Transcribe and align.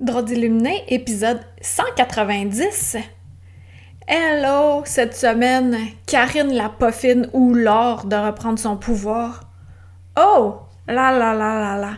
Droit 0.00 0.22
d'illuminé, 0.22 0.82
épisode 0.88 1.40
190. 1.60 2.96
Hello, 4.08 4.80
cette 4.86 5.14
semaine, 5.14 5.76
Karine 6.06 6.54
la 6.54 6.70
poffine 6.70 7.28
ou 7.34 7.52
l'or 7.52 8.06
de 8.06 8.16
reprendre 8.16 8.58
son 8.58 8.78
pouvoir. 8.78 9.42
Oh, 10.18 10.54
là 10.88 11.12
là 11.12 11.34
là 11.34 11.60
là 11.60 11.76
là. 11.76 11.92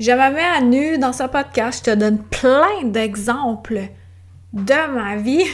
Je 0.00 0.10
me 0.10 0.34
mets 0.34 0.42
à 0.42 0.60
nu 0.60 0.98
dans 0.98 1.12
ce 1.12 1.22
podcast, 1.22 1.86
je 1.86 1.92
te 1.92 1.96
donne 1.96 2.18
plein 2.18 2.82
d'exemples 2.82 3.90
de 4.52 4.92
ma 4.92 5.14
vie. 5.14 5.46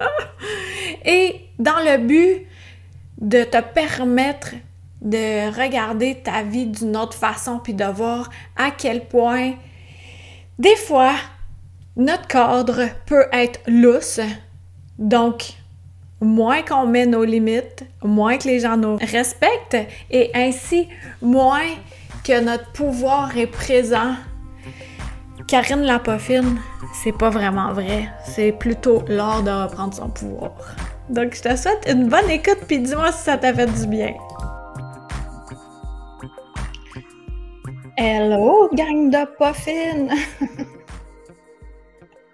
Et 1.04 1.42
dans 1.60 1.78
le 1.78 1.98
but 1.98 2.48
de 3.20 3.44
te 3.44 3.60
permettre 3.60 4.56
de 5.02 5.56
regarder 5.56 6.16
ta 6.16 6.42
vie 6.42 6.66
d'une 6.66 6.96
autre 6.96 7.16
façon 7.16 7.60
puis 7.60 7.74
de 7.74 7.84
voir 7.84 8.28
à 8.56 8.72
quel 8.72 9.06
point 9.06 9.52
des 10.58 10.76
fois, 10.76 11.14
notre 11.96 12.26
cadre 12.26 12.88
peut 13.06 13.26
être 13.32 13.60
lousse, 13.68 14.20
donc 14.98 15.52
moins 16.20 16.62
qu'on 16.62 16.86
met 16.86 17.06
nos 17.06 17.24
limites, 17.24 17.84
moins 18.02 18.38
que 18.38 18.48
les 18.48 18.60
gens 18.60 18.76
nous 18.76 18.96
respectent 18.96 19.78
et 20.10 20.30
ainsi 20.34 20.88
moins 21.22 21.68
que 22.24 22.40
notre 22.40 22.72
pouvoir 22.72 23.36
est 23.36 23.46
présent. 23.46 24.14
Karine 25.46 25.82
Lapoffine, 25.82 26.58
c'est 26.92 27.16
pas 27.16 27.30
vraiment 27.30 27.72
vrai. 27.72 28.08
C'est 28.24 28.52
plutôt 28.52 29.04
l'art 29.06 29.42
de 29.42 29.50
reprendre 29.50 29.94
son 29.94 30.08
pouvoir. 30.08 30.52
Donc, 31.08 31.34
je 31.34 31.42
te 31.42 31.56
souhaite 31.56 31.88
une 31.88 32.08
bonne 32.08 32.28
écoute 32.28 32.58
puis 32.66 32.80
dis-moi 32.80 33.12
si 33.12 33.22
ça 33.22 33.38
t'a 33.38 33.54
fait 33.54 33.66
du 33.66 33.86
bien. 33.86 34.12
Hello, 38.00 38.68
gang 38.74 39.10
de 39.10 39.26
poffines! 39.38 40.12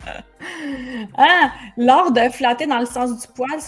ah, 1.16 1.54
l'art 1.78 2.12
de 2.12 2.28
flatter 2.28 2.66
dans 2.66 2.80
le 2.80 2.84
sens 2.84 3.18
du 3.18 3.26
poil 3.32 3.62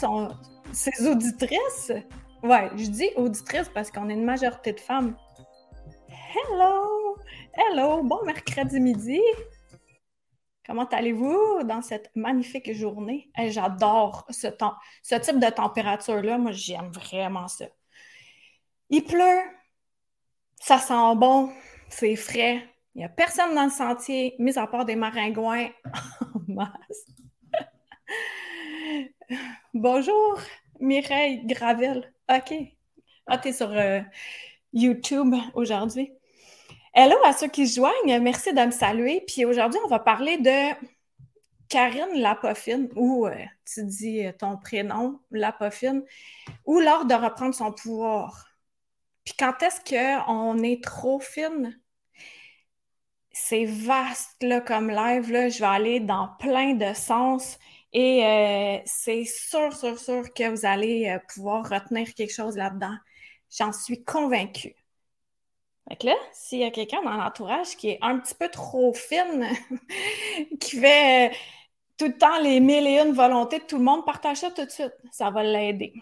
ses 0.73 1.07
auditrices? 1.09 1.93
Ouais, 2.43 2.69
je 2.77 2.91
dis 2.91 3.09
auditrices 3.17 3.71
parce 3.71 3.91
qu'on 3.91 4.11
est 4.11 4.13
une 4.13 4.27
majorité 4.27 4.75
de 4.75 4.81
femmes. 4.81 5.17
Hello! 6.11 7.17
Hello! 7.55 8.03
Bon 8.03 8.23
mercredi 8.27 8.79
midi! 8.79 9.23
Comment 10.67 10.89
allez-vous 10.89 11.63
dans 11.65 11.81
cette 11.81 12.11
magnifique 12.15 12.75
journée? 12.75 13.31
J'adore 13.39 14.27
ce, 14.29 14.49
ce 15.03 15.15
type 15.15 15.39
de 15.39 15.49
température-là. 15.49 16.37
Moi, 16.37 16.53
j'aime 16.53 16.91
vraiment 16.91 17.49
ça. 17.49 17.65
Il 18.91 19.03
pleut, 19.03 19.41
ça 20.61 20.77
sent 20.77 21.15
bon, 21.17 21.51
c'est 21.89 22.17
frais. 22.17 22.63
Il 22.95 22.99
n'y 22.99 23.05
a 23.05 23.09
personne 23.09 23.55
dans 23.55 23.65
le 23.65 23.71
sentier, 23.71 24.35
mis 24.39 24.59
à 24.59 24.67
part 24.67 24.85
des 24.85 24.97
maringouins 24.97 25.69
en 26.21 26.41
masse. 26.49 27.07
Bonjour, 29.75 30.41
Mireille 30.81 31.45
Gravel. 31.47 32.13
OK. 32.31 32.55
Ah, 33.27 33.39
t'es 33.39 33.53
sur 33.53 33.71
euh, 33.71 34.01
YouTube 34.73 35.35
aujourd'hui. 35.55 36.13
Hello 36.95 37.17
à 37.25 37.33
ceux 37.33 37.49
qui 37.49 37.69
se 37.69 37.77
joignent. 37.77 38.21
Merci 38.23 38.55
de 38.55 38.61
me 38.61 38.71
saluer. 38.71 39.23
Puis 39.27 39.45
aujourd'hui, 39.45 39.81
on 39.85 39.89
va 39.89 39.99
parler 39.99 40.39
de 40.39 40.75
Karine 41.69 42.21
Lapoffine, 42.21 42.89
ou 42.95 43.27
euh, 43.27 43.35
tu 43.65 43.85
dis 43.85 44.25
euh, 44.25 44.33
ton 44.33 44.57
prénom, 44.57 45.21
Lapoffine, 45.31 46.05
ou 46.65 46.79
lors 46.81 47.05
de 47.05 47.15
reprendre 47.15 47.55
son 47.55 47.73
pouvoir. 47.73 48.47
Puis 49.27 49.35
quand 49.39 49.63
est-ce 49.63 49.81
qu'on 49.85 50.63
est 50.63 50.83
trop 50.83 51.21
fine? 51.21 51.79
C'est 53.33 53.67
vaste 53.67 54.43
là, 54.43 54.61
comme 54.63 54.89
live. 54.91 55.31
Là. 55.31 55.49
Je 55.51 55.59
vais 55.59 55.67
aller 55.67 56.01
dans 56.01 56.29
plein 56.39 56.75
de 56.75 56.95
sens 56.95 57.59
et 57.93 58.25
euh, 58.25 58.79
c'est 58.87 59.25
sûr, 59.25 59.73
sûr, 59.75 59.99
sûr 59.99 60.33
que 60.33 60.49
vous 60.49 60.65
allez 60.65 61.09
euh, 61.09 61.19
pouvoir 61.35 61.69
retenir 61.69 62.15
quelque 62.15 62.33
chose 62.33 62.57
là-dedans. 62.57 62.97
J'en 63.51 63.73
suis 63.73 64.05
convaincue. 64.05 64.75
Fait 65.89 65.97
que 65.97 66.07
là, 66.07 66.15
s'il 66.33 66.61
y 66.61 66.65
a 66.65 66.71
quelqu'un 66.71 67.03
dans 67.03 67.13
l'entourage 67.17 67.77
qui 67.77 67.91
est 67.91 67.99
un 68.03 68.19
petit 68.19 68.35
peu 68.35 68.49
trop 68.49 68.93
fine, 68.95 69.49
qui 70.61 70.79
fait 70.81 71.31
euh, 71.31 71.35
tout 71.99 72.07
le 72.07 72.19
temps 72.19 72.41
les 72.41 72.61
mille 72.61 72.87
et 72.87 73.01
une 73.01 73.13
volontés 73.13 73.59
de 73.61 73.65
tout 73.65 73.79
le 73.79 73.85
monde, 73.85 74.05
partage 74.05 74.39
ça 74.39 74.51
tout 74.51 74.65
de 74.65 74.71
suite. 74.71 74.95
Ça 75.13 75.31
va 75.31 75.43
l'aider. 75.43 75.95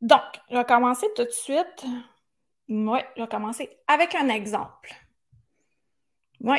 Donc, 0.00 0.20
je 0.50 0.56
vais 0.56 0.64
commencer 0.64 1.06
tout 1.14 1.24
de 1.24 1.30
suite. 1.30 1.84
Oui, 2.68 2.98
je 3.16 3.22
vais 3.22 3.28
commencer 3.28 3.70
avec 3.86 4.14
un 4.14 4.28
exemple. 4.28 4.92
Oui. 6.40 6.58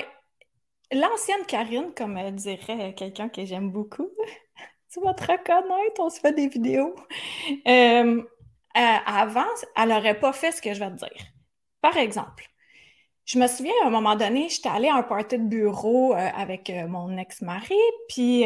L'ancienne 0.92 1.46
Karine, 1.48 1.94
comme 1.96 2.20
dirait 2.31 2.94
quelqu'un 2.96 3.30
que 3.30 3.46
j'aime 3.46 3.72
beaucoup, 3.72 4.09
tu 4.92 5.02
vas 5.02 5.14
te 5.14 5.24
reconnaître, 5.24 6.00
on 6.00 6.09
se 6.09 6.20
fait 6.20 6.34
des 6.34 6.48
vidéos. 6.48 6.96
Euh, 7.68 8.22
euh, 8.78 8.98
avant, 9.06 9.44
elle 9.75 9.90
n'aurait 9.90 10.19
pas 10.19 10.34
fait 10.34 10.52
ce 10.52 10.62
que 10.62 10.74
je 10.74 10.80
vais 10.80 10.92
te 10.92 10.96
dire. 10.96 11.25
Par 11.81 11.98
exemple, 11.98 12.50
je 13.25 13.38
me 13.38 13.48
souviens 13.48 13.74
à 13.84 13.88
un 13.88 13.90
moment 13.90 14.16
donné, 14.16 14.48
j'étais 14.50 14.69
allée 14.69 14.88
à 14.88 14.96
un 14.96 15.04
party 15.04 15.38
de 15.38 15.44
bureau 15.44 16.14
euh, 16.14 16.30
avec 16.36 16.72
mon 16.88 17.18
ex-mari, 17.18 17.75
puis 18.08 18.44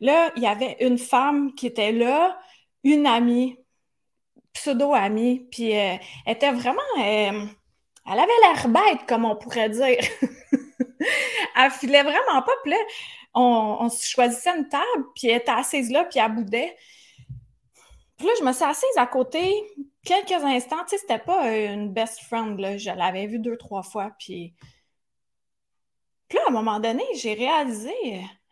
là, 0.00 0.32
il 0.36 0.42
y 0.42 0.46
avait 0.46 0.76
une 0.80 0.98
femme 0.98 1.54
qui 1.54 1.68
était 1.68 1.92
là, 1.92 2.38
une 2.82 3.06
amie 3.06 3.56
pseudo-amie, 4.58 5.46
puis 5.50 5.76
euh, 5.76 5.96
était 6.26 6.52
vraiment... 6.52 6.80
Euh, 6.98 7.46
elle 8.10 8.18
avait 8.18 8.32
l'air 8.42 8.68
bête, 8.68 9.06
comme 9.06 9.24
on 9.24 9.36
pourrait 9.36 9.68
dire. 9.68 9.98
elle 11.56 11.70
filait 11.70 12.02
vraiment 12.02 12.42
pas, 12.42 12.52
puis 12.64 12.72
on, 13.34 13.88
se 13.88 14.06
choisissait 14.06 14.56
une 14.56 14.68
table, 14.68 15.04
puis 15.14 15.28
elle 15.28 15.36
était 15.36 15.50
assise 15.50 15.90
là, 15.90 16.04
puis 16.04 16.18
elle 16.18 16.34
boudait. 16.34 16.76
Puis 18.16 18.26
là, 18.26 18.32
je 18.38 18.44
me 18.44 18.52
suis 18.52 18.64
assise 18.64 18.96
à 18.96 19.06
côté 19.06 19.54
quelques 20.04 20.42
instants. 20.42 20.84
Tu 20.88 20.96
sais, 20.96 20.98
c'était 20.98 21.18
pas 21.18 21.54
une 21.54 21.92
best 21.92 22.20
friend, 22.22 22.58
là. 22.58 22.76
Je 22.78 22.90
l'avais 22.90 23.26
vue 23.26 23.38
deux, 23.38 23.56
trois 23.56 23.82
fois, 23.82 24.12
puis... 24.18 24.54
Puis 26.28 26.36
là, 26.36 26.44
à 26.46 26.50
un 26.50 26.52
moment 26.52 26.80
donné, 26.80 27.04
j'ai 27.14 27.34
réalisé 27.34 27.94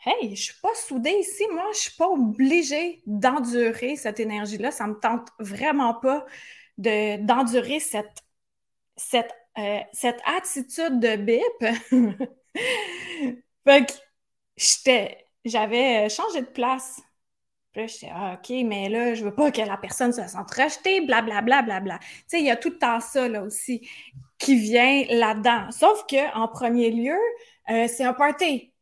Hey, 0.09 0.37
je 0.37 0.43
suis 0.43 0.61
pas 0.63 0.73
soudée 0.75 1.11
ici, 1.19 1.43
moi, 1.53 1.65
je 1.73 1.79
suis 1.79 1.97
pas 1.97 2.07
obligée 2.09 3.03
d'endurer 3.07 3.97
cette 3.97 4.21
énergie-là. 4.21 4.71
Ça 4.71 4.87
me 4.87 4.95
tente 4.95 5.29
vraiment 5.41 5.95
pas 5.95 6.25
de, 6.79 7.17
d'endurer 7.25 7.81
cette, 7.81 8.23
cette, 8.97 9.33
euh, 9.59 9.81
cette 9.93 10.21
attitude 10.27 11.01
de 11.01 11.17
bip. 11.17 12.29
fait 13.67 13.87
que 13.87 13.93
j'étais, 14.57 15.27
j'avais 15.45 16.09
changé 16.09 16.43
de 16.43 16.47
place. 16.47 17.01
Puis 17.73 17.83
là, 17.83 17.87
j'étais, 17.89 18.11
ah, 18.15 18.39
OK, 18.39 18.51
mais 18.65 18.89
là, 18.89 19.15
je 19.15 19.25
veux 19.25 19.35
pas 19.35 19.51
que 19.53 19.63
la 19.63 19.77
personne 19.77 20.13
se 20.13 20.27
sente 20.29 20.51
rejetée, 20.53 21.01
blablabla, 21.07 21.63
bla, 21.63 21.81
bla, 21.81 21.81
bla. 21.81 21.99
Tu 22.01 22.07
sais, 22.29 22.41
il 22.41 22.47
y 22.47 22.51
a 22.51 22.57
tout 22.57 22.71
le 22.71 22.79
temps 22.79 23.01
ça, 23.01 23.29
là 23.29 23.43
aussi, 23.43 23.89
qui 24.39 24.57
vient 24.57 25.05
là-dedans. 25.11 25.71
Sauf 25.73 26.07
que, 26.07 26.35
en 26.37 26.49
premier 26.49 26.91
lieu, 26.91 27.19
euh, 27.71 27.89
c'est 27.89 28.05
un 28.05 28.15
party 28.15 28.73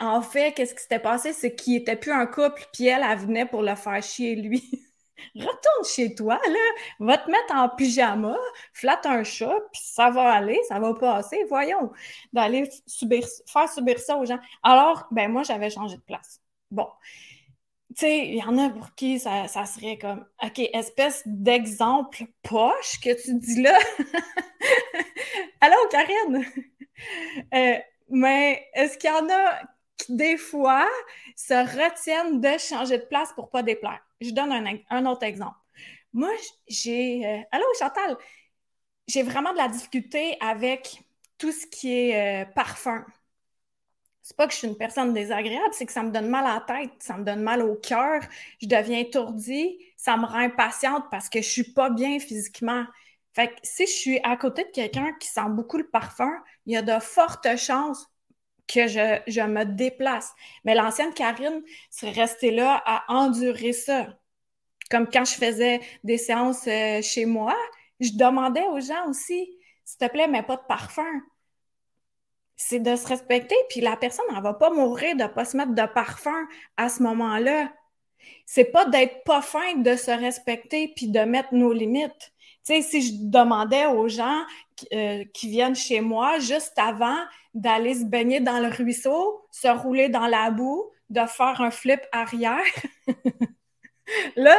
en 0.00 0.22
fait, 0.22 0.52
qu'est-ce 0.52 0.74
qui 0.74 0.82
s'était 0.82 0.98
passé? 0.98 1.32
C'est 1.32 1.54
qu'il 1.54 1.74
n'était 1.74 1.96
plus 1.96 2.12
un 2.12 2.26
couple, 2.26 2.66
puis 2.72 2.86
elle, 2.86 3.04
elle 3.08 3.18
venait 3.18 3.46
pour 3.46 3.62
le 3.62 3.74
faire 3.74 4.02
chier 4.02 4.36
lui. 4.36 4.62
Retourne 5.34 5.84
chez 5.86 6.14
toi, 6.14 6.38
là, 6.46 6.60
va 7.00 7.18
te 7.18 7.30
mettre 7.30 7.54
en 7.54 7.68
pyjama, 7.68 8.36
flatte 8.72 9.06
un 9.06 9.24
chat, 9.24 9.54
puis 9.72 9.82
ça 9.84 10.10
va 10.10 10.32
aller, 10.32 10.60
ça 10.68 10.78
va 10.78 10.94
passer. 10.94 11.44
Voyons, 11.48 11.92
d'aller 12.32 12.68
faire 13.46 13.68
subir 13.68 13.98
ça 13.98 14.16
aux 14.16 14.26
gens. 14.26 14.38
Alors, 14.62 15.06
ben 15.10 15.30
moi, 15.30 15.42
j'avais 15.42 15.70
changé 15.70 15.96
de 15.96 16.02
place. 16.02 16.40
Bon. 16.70 16.88
Tu 17.96 18.00
sais, 18.00 18.26
il 18.26 18.36
y 18.36 18.42
en 18.42 18.58
a 18.58 18.70
pour 18.70 18.94
qui 18.94 19.20
ça, 19.20 19.46
serait 19.48 19.98
comme, 19.98 20.26
OK, 20.42 20.58
espèce 20.72 21.22
d'exemple 21.26 22.24
poche 22.42 23.00
que 23.02 23.22
tu 23.22 23.34
dis 23.38 23.62
là. 23.62 23.78
Allô, 25.60 25.76
Karine? 25.90 26.44
Euh, 27.54 27.78
mais 28.14 28.68
est-ce 28.74 28.96
qu'il 28.96 29.10
y 29.10 29.12
en 29.12 29.28
a 29.28 29.60
qui, 29.96 30.14
des 30.16 30.36
fois, 30.36 30.88
se 31.36 31.54
retiennent 31.54 32.40
de 32.40 32.58
changer 32.58 32.98
de 32.98 33.04
place 33.04 33.32
pour 33.32 33.50
pas 33.50 33.62
déplaire? 33.62 34.00
Je 34.20 34.30
donne 34.30 34.52
un, 34.90 35.06
autre 35.06 35.24
exemple. 35.24 35.56
Moi, 36.12 36.30
j'ai. 36.68 37.26
Euh, 37.26 37.42
allô, 37.50 37.64
Chantal? 37.78 38.16
J'ai 39.08 39.22
vraiment 39.22 39.52
de 39.52 39.58
la 39.58 39.68
difficulté 39.68 40.36
avec 40.40 41.02
tout 41.38 41.52
ce 41.52 41.66
qui 41.66 41.92
est 41.92 42.44
euh, 42.44 42.46
parfum. 42.46 43.04
C'est 44.22 44.36
pas 44.36 44.46
que 44.46 44.52
je 44.54 44.58
suis 44.58 44.68
une 44.68 44.76
personne 44.78 45.12
désagréable, 45.12 45.68
c'est 45.72 45.84
que 45.84 45.92
ça 45.92 46.02
me 46.02 46.10
donne 46.10 46.28
mal 46.28 46.46
à 46.46 46.54
la 46.54 46.60
tête, 46.60 46.92
ça 47.00 47.18
me 47.18 47.24
donne 47.24 47.42
mal 47.42 47.60
au 47.62 47.74
cœur, 47.74 48.22
je 48.62 48.66
deviens 48.66 49.00
étourdie, 49.00 49.78
ça 49.98 50.16
me 50.16 50.24
rend 50.24 50.38
impatiente 50.38 51.04
parce 51.10 51.28
que 51.28 51.42
je 51.42 51.48
suis 51.48 51.72
pas 51.74 51.90
bien 51.90 52.18
physiquement. 52.18 52.86
Fait 53.34 53.48
que 53.48 53.54
si 53.62 53.86
je 53.86 53.92
suis 53.92 54.20
à 54.22 54.36
côté 54.36 54.64
de 54.64 54.70
quelqu'un 54.70 55.12
qui 55.18 55.28
sent 55.28 55.48
beaucoup 55.48 55.76
le 55.76 55.88
parfum, 55.88 56.32
il 56.66 56.74
y 56.74 56.76
a 56.76 56.82
de 56.82 56.98
fortes 57.00 57.56
chances 57.56 58.08
que 58.66 58.86
je, 58.86 59.46
me 59.46 59.64
déplace. 59.64 60.32
Mais 60.64 60.74
l'ancienne 60.74 61.12
Karine 61.12 61.62
serait 61.90 62.12
restée 62.12 62.50
là 62.50 62.82
à 62.86 63.04
endurer 63.12 63.72
ça. 63.72 64.16
Comme 64.90 65.08
quand 65.08 65.24
je 65.24 65.34
faisais 65.34 65.80
des 66.04 66.18
séances 66.18 66.66
euh, 66.68 67.02
chez 67.02 67.26
moi, 67.26 67.56
je 68.00 68.10
demandais 68.12 68.64
aux 68.68 68.80
gens 68.80 69.08
aussi, 69.08 69.50
s'il 69.84 69.98
te 69.98 70.10
plaît, 70.10 70.28
mais 70.28 70.42
pas 70.42 70.56
de 70.56 70.66
parfum. 70.68 71.22
c'est 72.56 72.78
de 72.80 72.94
se 72.96 73.06
respecter, 73.08 73.56
puis 73.68 73.80
la 73.80 73.96
personne, 73.96 74.24
elle 74.34 74.42
va 74.42 74.54
pas 74.54 74.70
mourir 74.70 75.16
de 75.16 75.26
pas 75.26 75.44
se 75.44 75.56
mettre 75.56 75.74
de 75.74 75.86
parfum 75.92 76.46
à 76.76 76.88
ce 76.88 77.02
moment-là. 77.02 77.72
C'est 78.46 78.66
pas 78.66 78.86
d'être 78.86 79.24
pas 79.24 79.42
fin 79.42 79.76
de 79.76 79.96
se 79.96 80.10
respecter 80.10 80.92
puis 80.94 81.08
de 81.08 81.20
mettre 81.20 81.52
nos 81.52 81.72
limites. 81.72 82.33
Sais, 82.64 82.82
si 82.82 83.02
je 83.02 83.12
demandais 83.30 83.86
aux 83.86 84.08
gens 84.08 84.42
euh, 84.92 85.24
qui 85.34 85.48
viennent 85.48 85.76
chez 85.76 86.00
moi 86.00 86.38
juste 86.38 86.78
avant 86.78 87.18
d'aller 87.54 87.94
se 87.94 88.04
baigner 88.04 88.40
dans 88.40 88.58
le 88.58 88.68
ruisseau, 88.68 89.46
se 89.52 89.68
rouler 89.68 90.08
dans 90.08 90.26
la 90.26 90.50
boue, 90.50 90.90
de 91.10 91.20
faire 91.26 91.60
un 91.60 91.70
flip 91.70 92.00
arrière, 92.12 92.64
Là, 94.36 94.56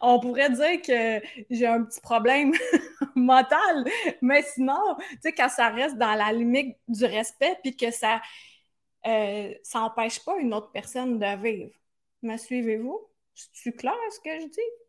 on 0.00 0.20
pourrait 0.20 0.50
dire 0.50 0.82
que 0.82 1.26
j'ai 1.50 1.66
un 1.66 1.84
petit 1.84 2.00
problème 2.00 2.52
mental, 3.14 3.84
mais 4.20 4.42
sinon, 4.42 4.96
tu 4.98 5.18
sais, 5.22 5.32
quand 5.32 5.48
ça 5.48 5.68
reste 5.70 5.96
dans 5.96 6.14
la 6.14 6.32
limite 6.32 6.76
du 6.88 7.04
respect, 7.04 7.56
puis 7.62 7.76
que 7.76 7.90
ça 7.90 8.20
euh, 9.06 9.54
n'empêche 9.74 10.24
pas 10.24 10.36
une 10.38 10.54
autre 10.54 10.70
personne 10.72 11.18
de 11.18 11.42
vivre. 11.42 11.72
Me 12.22 12.36
suivez-vous? 12.36 13.00
C'est 13.34 13.72
clair 13.72 13.94
ce 14.10 14.20
que 14.20 14.40
je 14.40 14.46
dis? 14.48 14.83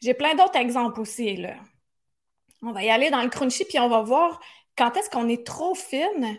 J'ai 0.00 0.14
plein 0.14 0.34
d'autres 0.34 0.56
exemples 0.56 1.00
aussi, 1.00 1.36
là. 1.36 1.56
On 2.62 2.72
va 2.72 2.82
y 2.82 2.90
aller 2.90 3.10
dans 3.10 3.22
le 3.22 3.28
crunchy, 3.28 3.64
puis 3.64 3.78
on 3.78 3.88
va 3.88 4.02
voir 4.02 4.40
quand 4.76 4.96
est-ce 4.96 5.10
qu'on 5.10 5.28
est 5.28 5.46
trop 5.46 5.74
fine, 5.74 6.38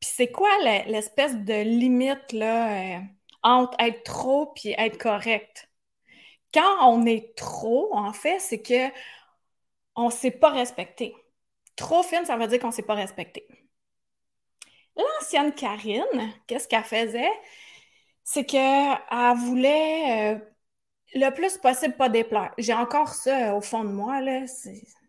puis 0.00 0.10
c'est 0.12 0.30
quoi 0.30 0.50
l'espèce 0.86 1.36
de 1.36 1.62
limite, 1.62 2.32
là, 2.32 2.96
euh, 2.98 3.00
entre 3.42 3.76
être 3.80 4.02
trop 4.04 4.46
puis 4.54 4.74
être 4.78 4.98
correct? 4.98 5.70
Quand 6.52 6.88
on 6.88 7.06
est 7.06 7.36
trop, 7.36 7.94
en 7.94 8.12
fait, 8.12 8.40
c'est 8.40 8.62
que 8.62 8.90
on 9.96 10.06
ne 10.06 10.10
s'est 10.10 10.30
pas 10.32 10.50
respecté. 10.50 11.14
Trop 11.76 12.02
fine, 12.02 12.24
ça 12.24 12.36
veut 12.36 12.46
dire 12.48 12.58
qu'on 12.60 12.68
ne 12.68 12.72
s'est 12.72 12.82
pas 12.82 12.94
respecté. 12.94 13.46
L'ancienne 14.96 15.52
Karine, 15.54 16.32
qu'est-ce 16.46 16.68
qu'elle 16.68 16.84
faisait? 16.84 17.30
C'est 18.24 18.44
qu'elle 18.44 18.98
voulait 19.36 20.34
euh, 20.36 20.38
le 21.14 21.30
plus 21.30 21.58
possible 21.58 21.96
pas 21.96 22.08
déplaire. 22.08 22.52
J'ai 22.58 22.74
encore 22.74 23.14
ça 23.14 23.54
au 23.54 23.60
fond 23.60 23.84
de 23.84 23.90
moi, 23.90 24.20
là. 24.20 24.44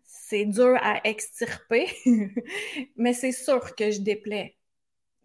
C'est 0.06 0.45
dur 0.45 0.77
à 0.81 1.06
extirper, 1.07 1.88
mais 2.95 3.13
c'est 3.13 3.31
sûr 3.31 3.75
que 3.75 3.92
je 3.92 4.00
déplais 4.00 4.57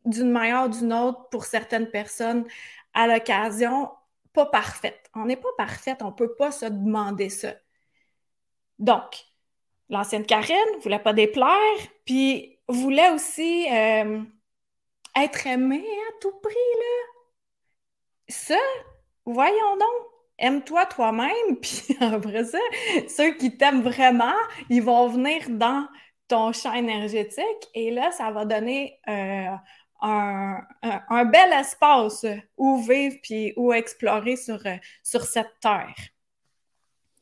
d'une 0.05 0.31
manière 0.31 0.67
ou 0.67 0.69
d'une 0.69 0.93
autre 0.93 1.29
pour 1.31 1.45
certaines 1.45 1.91
personnes 1.91 2.47
à 2.95 3.07
l'occasion, 3.07 3.91
pas 4.33 4.47
parfaite. 4.47 5.11
On 5.15 5.27
n'est 5.27 5.37
pas 5.37 5.49
parfaite, 5.59 6.03
on 6.03 6.07
ne 6.07 6.13
peut 6.13 6.35
pas 6.35 6.51
se 6.51 6.67
demander 6.67 7.29
ça. 7.29 7.55
Donc, 8.79 9.25
l'ancienne 9.89 10.27
Karine 10.27 10.57
voulait 10.83 10.99
pas 10.99 11.13
déplaire, 11.13 11.79
puis 12.05 12.59
voulait 12.69 13.11
aussi 13.11 13.67
euh, 13.73 14.23
être 15.17 15.47
aimée 15.47 15.87
à 16.09 16.13
tout 16.21 16.33
prix, 16.43 16.55
là. 16.55 17.15
Ça, 18.29 18.59
voyons 19.25 19.77
donc, 19.77 20.16
aime-toi 20.39 20.87
toi-même, 20.87 21.57
puis 21.63 21.97
après 22.01 22.45
ça, 22.45 22.59
ceux 23.09 23.35
qui 23.35 23.57
t'aiment 23.57 23.83
vraiment, 23.83 24.35
ils 24.69 24.83
vont 24.83 25.09
venir 25.09 25.49
dans 25.49 25.87
ton 26.29 26.53
champ 26.53 26.75
énergétique, 26.75 27.69
et 27.75 27.91
là, 27.91 28.11
ça 28.11 28.31
va 28.31 28.45
donner 28.45 28.99
euh, 29.09 29.57
un, 30.03 31.25
bel 31.25 31.53
espace 31.53 32.27
où 32.57 32.83
vivre 32.83 33.17
puis 33.23 33.53
où 33.57 33.73
explorer 33.73 34.37
sur, 34.37 34.61
sur 35.03 35.23
cette 35.23 35.61
terre. 35.61 35.95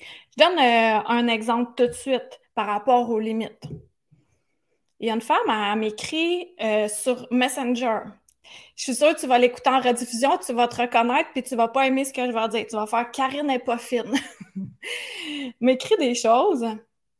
Je 0.00 0.44
donne 0.44 0.58
euh, 0.58 1.00
un 1.06 1.28
exemple 1.28 1.72
tout 1.76 1.86
de 1.86 1.92
suite 1.92 2.40
par 2.54 2.66
rapport 2.66 3.08
aux 3.10 3.20
limites. 3.20 3.68
Il 5.00 5.08
y 5.08 5.10
a 5.10 5.14
une 5.14 5.20
femme, 5.20 5.38
elle, 5.48 5.78
m'écrit 5.78 6.54
euh, 6.60 6.88
sur 6.88 7.26
Messenger. 7.30 8.00
Je 8.76 8.84
suis 8.84 8.94
sûre 8.94 9.14
que 9.14 9.20
tu 9.20 9.26
vas 9.26 9.38
l'écouter 9.38 9.70
en 9.70 9.80
rediffusion, 9.80 10.38
tu 10.38 10.52
vas 10.52 10.68
te 10.68 10.82
reconnaître, 10.82 11.30
puis 11.32 11.42
tu 11.42 11.56
vas 11.56 11.68
pas 11.68 11.86
aimer 11.86 12.04
ce 12.04 12.12
que 12.12 12.26
je 12.26 12.32
vais 12.32 12.48
dire. 12.48 12.66
Tu 12.68 12.76
vas 12.76 12.86
faire 12.86 13.10
Karine 13.10 13.46
n'est 13.46 13.58
pas 13.58 13.78
fine. 13.78 14.12
m'écrit 15.60 15.96
des 15.98 16.14
choses. 16.14 16.66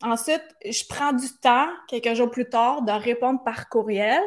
Ensuite, 0.03 0.44
je 0.65 0.85
prends 0.88 1.12
du 1.12 1.29
temps, 1.41 1.69
quelques 1.88 2.15
jours 2.15 2.31
plus 2.31 2.49
tard, 2.49 2.82
de 2.82 2.93
répondre 2.93 3.43
par 3.43 3.69
courriel 3.69 4.23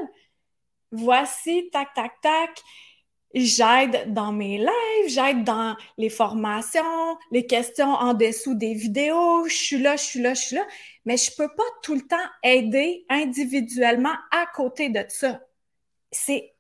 voici, 0.92 1.70
tac, 1.72 1.94
tac, 1.94 2.14
tac, 2.22 2.62
j'aide 3.34 4.14
dans 4.14 4.32
mes 4.32 4.58
lives, 4.58 5.08
j'aide 5.08 5.44
dans 5.44 5.76
les 5.98 6.10
formations, 6.10 7.18
les 7.32 7.46
questions 7.46 7.92
en 7.92 8.14
dessous 8.14 8.56
des 8.56 8.74
vidéos, 8.74 9.46
je 9.48 9.56
suis 9.56 9.80
là, 9.80 9.96
je 9.96 10.04
suis 10.04 10.22
là, 10.22 10.34
je 10.34 10.42
suis 10.42 10.56
là, 10.56 10.66
mais 11.06 11.18
je 11.18 11.36
peux 11.36 11.50
pas 11.50 11.64
tout 11.84 11.96
le 11.96 12.02
temps 12.02 12.16
aider 12.44 13.06
individuellement 13.10 14.16
à 14.32 14.46
côté 14.56 14.90
de 14.90 15.04
ça. 15.10 15.42
C'est 16.12 16.54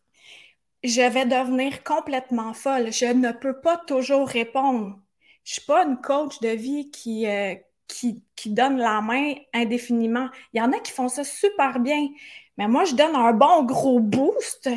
je 0.87 1.01
vais 1.01 1.25
devenir 1.25 1.83
complètement 1.83 2.53
folle. 2.53 2.91
Je 2.91 3.05
ne 3.05 3.31
peux 3.31 3.59
pas 3.59 3.77
toujours 3.77 4.27
répondre. 4.27 4.97
Je 5.43 5.53
suis 5.53 5.65
pas 5.65 5.85
une 5.85 5.97
coach 5.97 6.39
de 6.41 6.49
vie 6.49 6.91
qui, 6.91 7.27
euh, 7.27 7.55
qui, 7.87 8.23
qui 8.35 8.49
donne 8.51 8.77
la 8.77 9.01
main 9.01 9.33
indéfiniment. 9.53 10.29
Il 10.53 10.59
y 10.59 10.61
en 10.61 10.71
a 10.73 10.79
qui 10.79 10.91
font 10.91 11.09
ça 11.09 11.23
super 11.23 11.79
bien, 11.79 12.09
mais 12.57 12.67
moi, 12.67 12.85
je 12.85 12.95
donne 12.95 13.15
un 13.15 13.33
bon 13.33 13.63
gros 13.63 13.99
boost. 13.99 14.69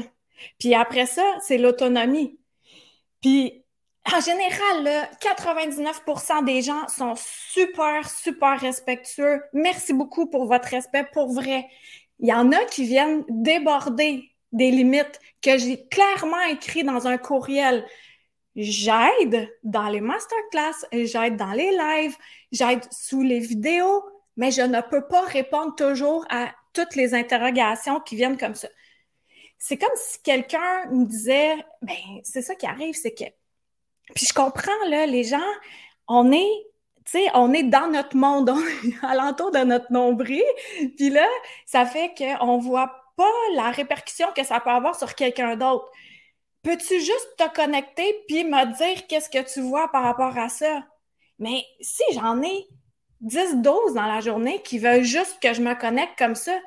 Puis 0.58 0.74
après 0.74 1.06
ça, 1.06 1.24
c'est 1.40 1.58
l'autonomie. 1.58 2.38
Puis 3.20 3.64
en 4.12 4.20
général, 4.20 4.82
là, 4.84 5.10
99% 5.20 6.44
des 6.44 6.62
gens 6.62 6.88
sont 6.88 7.14
super, 7.16 8.08
super 8.08 8.58
respectueux. 8.58 9.42
Merci 9.52 9.92
beaucoup 9.92 10.26
pour 10.26 10.46
votre 10.46 10.68
respect, 10.68 11.06
pour 11.12 11.32
vrai. 11.32 11.66
Il 12.18 12.28
y 12.28 12.32
en 12.32 12.52
a 12.52 12.64
qui 12.66 12.84
viennent 12.84 13.24
déborder 13.28 14.29
des 14.52 14.70
limites 14.70 15.20
que 15.42 15.58
j'ai 15.58 15.86
clairement 15.88 16.42
écrit 16.50 16.84
dans 16.84 17.06
un 17.06 17.18
courriel. 17.18 17.86
J'aide 18.56 19.48
dans 19.62 19.88
les 19.88 20.00
masterclass, 20.00 20.86
j'aide 20.92 21.36
dans 21.36 21.52
les 21.52 21.70
lives, 21.70 22.16
j'aide 22.50 22.82
sous 22.92 23.22
les 23.22 23.38
vidéos, 23.38 24.04
mais 24.36 24.50
je 24.50 24.62
ne 24.62 24.80
peux 24.80 25.06
pas 25.06 25.22
répondre 25.22 25.74
toujours 25.76 26.24
à 26.30 26.52
toutes 26.72 26.96
les 26.96 27.14
interrogations 27.14 28.00
qui 28.00 28.16
viennent 28.16 28.38
comme 28.38 28.54
ça. 28.54 28.68
C'est 29.58 29.76
comme 29.76 29.94
si 29.94 30.20
quelqu'un 30.22 30.86
me 30.90 31.04
disait, 31.04 31.54
ben, 31.82 31.94
c'est 32.24 32.42
ça 32.42 32.54
qui 32.54 32.66
arrive, 32.66 32.94
c'est 32.94 33.14
que. 33.14 33.24
Puis 34.14 34.26
je 34.26 34.32
comprends, 34.32 34.72
là, 34.88 35.06
les 35.06 35.24
gens, 35.24 35.38
on 36.08 36.32
est, 36.32 36.66
tu 37.04 37.12
sais, 37.12 37.26
on 37.34 37.52
est 37.52 37.62
dans 37.62 37.88
notre 37.88 38.16
monde, 38.16 38.50
on 38.54 38.58
est 38.58 39.04
alentour 39.04 39.50
de 39.50 39.58
notre 39.58 39.92
nombril, 39.92 40.42
puis 40.96 41.10
là, 41.10 41.26
ça 41.66 41.86
fait 41.86 42.12
qu'on 42.16 42.58
voit 42.58 42.99
pas 43.20 43.54
la 43.54 43.70
répercussion 43.70 44.28
que 44.34 44.44
ça 44.44 44.60
peut 44.60 44.70
avoir 44.70 44.94
sur 44.94 45.14
quelqu'un 45.14 45.54
d'autre. 45.54 45.90
Peux-tu 46.62 47.00
juste 47.00 47.28
te 47.36 47.54
connecter 47.54 48.24
puis 48.26 48.44
me 48.44 48.64
dire 48.78 49.06
qu'est-ce 49.06 49.28
que 49.28 49.52
tu 49.52 49.60
vois 49.60 49.88
par 49.88 50.04
rapport 50.04 50.38
à 50.38 50.48
ça? 50.48 50.86
Mais 51.38 51.62
si 51.82 52.02
j'en 52.14 52.40
ai 52.42 52.66
10 53.20 53.56
doses 53.56 53.92
dans 53.92 54.06
la 54.06 54.20
journée 54.22 54.62
qui 54.62 54.78
veulent 54.78 55.02
juste 55.02 55.38
que 55.42 55.52
je 55.52 55.60
me 55.60 55.74
connecte 55.74 56.16
comme 56.16 56.34
ça. 56.34 56.58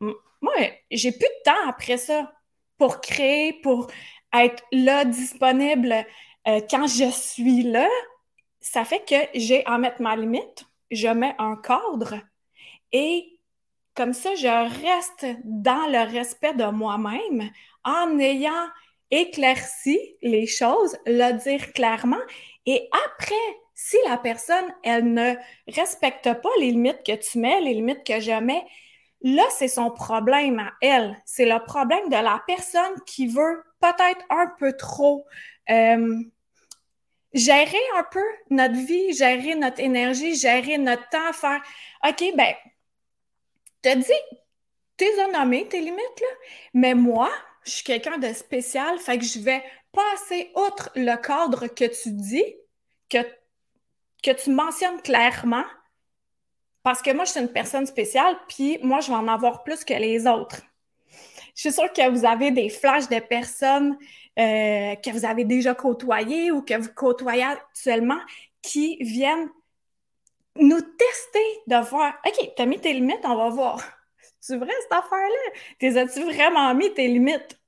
Moi, 0.00 0.54
j'ai 0.90 1.12
plus 1.12 1.20
de 1.20 1.42
temps 1.44 1.68
après 1.68 1.96
ça 1.96 2.32
pour 2.76 3.00
créer, 3.00 3.52
pour 3.62 3.86
être 4.32 4.64
là, 4.72 5.04
disponible 5.04 5.94
euh, 6.48 6.60
quand 6.68 6.88
je 6.88 7.08
suis 7.12 7.62
là. 7.62 7.88
Ça 8.60 8.84
fait 8.84 9.04
que 9.08 9.38
j'ai 9.38 9.64
à 9.64 9.78
mettre 9.78 10.02
ma 10.02 10.16
limite, 10.16 10.64
je 10.90 11.06
mets 11.06 11.36
un 11.38 11.54
cadre 11.54 12.16
et 12.90 13.39
comme 13.94 14.12
ça, 14.12 14.34
je 14.34 14.46
reste 14.46 15.26
dans 15.44 15.86
le 15.88 16.10
respect 16.10 16.54
de 16.54 16.64
moi-même 16.64 17.50
en 17.84 18.18
ayant 18.18 18.68
éclairci 19.10 19.98
les 20.22 20.46
choses, 20.46 20.96
le 21.06 21.32
dire 21.32 21.72
clairement. 21.72 22.20
Et 22.66 22.88
après, 23.08 23.34
si 23.74 23.96
la 24.08 24.18
personne, 24.18 24.72
elle 24.84 25.12
ne 25.12 25.34
respecte 25.68 26.32
pas 26.32 26.50
les 26.60 26.70
limites 26.70 27.02
que 27.04 27.16
tu 27.16 27.38
mets, 27.38 27.60
les 27.60 27.74
limites 27.74 28.04
que 28.06 28.20
je 28.20 28.38
mets, 28.40 28.64
là, 29.22 29.44
c'est 29.50 29.68
son 29.68 29.90
problème 29.90 30.60
à 30.60 30.72
elle. 30.80 31.16
C'est 31.24 31.46
le 31.46 31.58
problème 31.64 32.08
de 32.08 32.16
la 32.16 32.42
personne 32.46 32.94
qui 33.06 33.26
veut 33.26 33.62
peut-être 33.80 34.24
un 34.30 34.46
peu 34.58 34.76
trop 34.76 35.24
euh, 35.70 36.22
gérer 37.32 37.78
un 37.96 38.04
peu 38.10 38.24
notre 38.50 38.74
vie, 38.74 39.12
gérer 39.12 39.54
notre 39.54 39.80
énergie, 39.80 40.34
gérer 40.34 40.78
notre 40.78 41.08
temps, 41.08 41.32
faire 41.32 41.62
OK, 42.06 42.32
ben, 42.36 42.54
te 43.82 43.96
dis, 43.96 44.38
t'es 44.96 45.10
nommé 45.32 45.66
tes 45.68 45.80
limites, 45.80 46.20
là, 46.20 46.26
mais 46.74 46.94
moi, 46.94 47.30
je 47.64 47.70
suis 47.70 47.84
quelqu'un 47.84 48.18
de 48.18 48.32
spécial, 48.32 48.98
fait 48.98 49.18
que 49.18 49.24
je 49.24 49.38
vais 49.38 49.62
passer 49.92 50.50
outre 50.54 50.90
le 50.94 51.16
cadre 51.16 51.66
que 51.66 51.84
tu 51.84 52.12
dis, 52.12 52.44
que 53.08 53.18
que 54.22 54.30
tu 54.32 54.50
mentionnes 54.50 55.00
clairement, 55.00 55.64
parce 56.82 57.02
que 57.02 57.12
moi, 57.12 57.24
je 57.24 57.32
suis 57.32 57.40
une 57.40 57.52
personne 57.52 57.86
spéciale, 57.86 58.36
puis 58.48 58.78
moi, 58.82 59.00
je 59.00 59.08
vais 59.08 59.16
en 59.16 59.28
avoir 59.28 59.62
plus 59.62 59.84
que 59.84 59.94
les 59.94 60.26
autres. 60.26 60.62
Je 61.54 61.68
suis 61.68 61.72
sûre 61.72 61.92
que 61.92 62.08
vous 62.08 62.24
avez 62.24 62.50
des 62.50 62.68
flashs 62.68 63.08
de 63.08 63.18
personnes 63.18 63.96
euh, 64.38 64.94
que 64.96 65.10
vous 65.10 65.24
avez 65.24 65.44
déjà 65.44 65.74
côtoyées 65.74 66.50
ou 66.50 66.62
que 66.62 66.74
vous 66.74 66.92
côtoyez 66.94 67.42
actuellement 67.44 68.20
qui 68.62 68.96
viennent 69.00 69.48
nous 70.60 70.80
tester 70.80 71.60
de 71.66 71.76
voir, 71.88 72.14
OK, 72.26 72.52
tu 72.56 72.62
as 72.62 72.66
mis 72.66 72.78
tes 72.80 72.92
limites, 72.92 73.24
on 73.24 73.36
va 73.36 73.48
voir. 73.48 73.82
C'est 74.40 74.56
vrai 74.56 74.72
cette 74.82 74.92
affaire-là? 74.92 75.60
T'es 75.78 75.96
as-tu 75.96 76.22
vraiment 76.24 76.74
mis 76.74 76.92
tes 76.94 77.08
limites? 77.08 77.58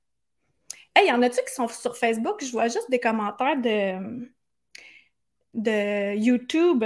Hey, 0.95 1.07
y 1.07 1.11
en 1.11 1.21
a-tu 1.21 1.39
qui 1.45 1.53
sont 1.53 1.67
sur 1.67 1.97
Facebook? 1.97 2.43
Je 2.43 2.51
vois 2.51 2.67
juste 2.67 2.89
des 2.89 2.99
commentaires 2.99 3.57
de, 3.57 4.29
de 5.53 6.15
YouTube. 6.15 6.83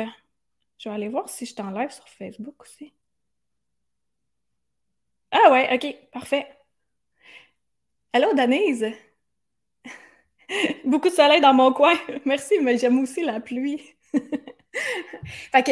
Je 0.78 0.90
vais 0.90 0.96
aller 0.96 1.10
voir 1.10 1.28
si 1.30 1.46
je 1.46 1.54
suis 1.54 1.62
en 1.62 1.72
live 1.72 1.92
sur 1.92 2.08
Facebook 2.08 2.62
aussi. 2.62 2.94
Ah 5.32 5.52
ouais, 5.52 5.74
ok, 5.74 6.10
parfait. 6.12 6.48
Allô, 8.14 8.34
Denise? 8.34 8.86
Beaucoup 10.86 11.10
de 11.10 11.14
soleil 11.14 11.42
dans 11.42 11.54
mon 11.54 11.74
coin. 11.74 11.94
Merci, 12.26 12.60
mais 12.62 12.78
j'aime 12.78 13.00
aussi 13.00 13.24
la 13.24 13.40
pluie. 13.40 13.96
fait 15.52 15.64
que 15.64 15.72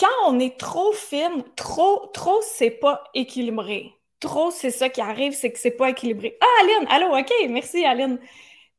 quand 0.00 0.28
on 0.28 0.38
est 0.40 0.58
trop 0.58 0.92
fine, 0.92 1.44
trop, 1.56 2.06
trop, 2.14 2.40
c'est 2.42 2.70
pas 2.70 3.04
équilibré. 3.14 3.92
Trop, 4.18 4.50
c'est 4.50 4.70
ça 4.70 4.88
qui 4.88 5.00
arrive, 5.00 5.34
c'est 5.34 5.52
que 5.52 5.58
c'est 5.58 5.70
pas 5.72 5.90
équilibré. 5.90 6.36
Ah, 6.40 6.46
Aline, 6.62 6.86
allô, 6.88 7.16
OK, 7.16 7.30
merci, 7.50 7.84
Aline. 7.84 8.18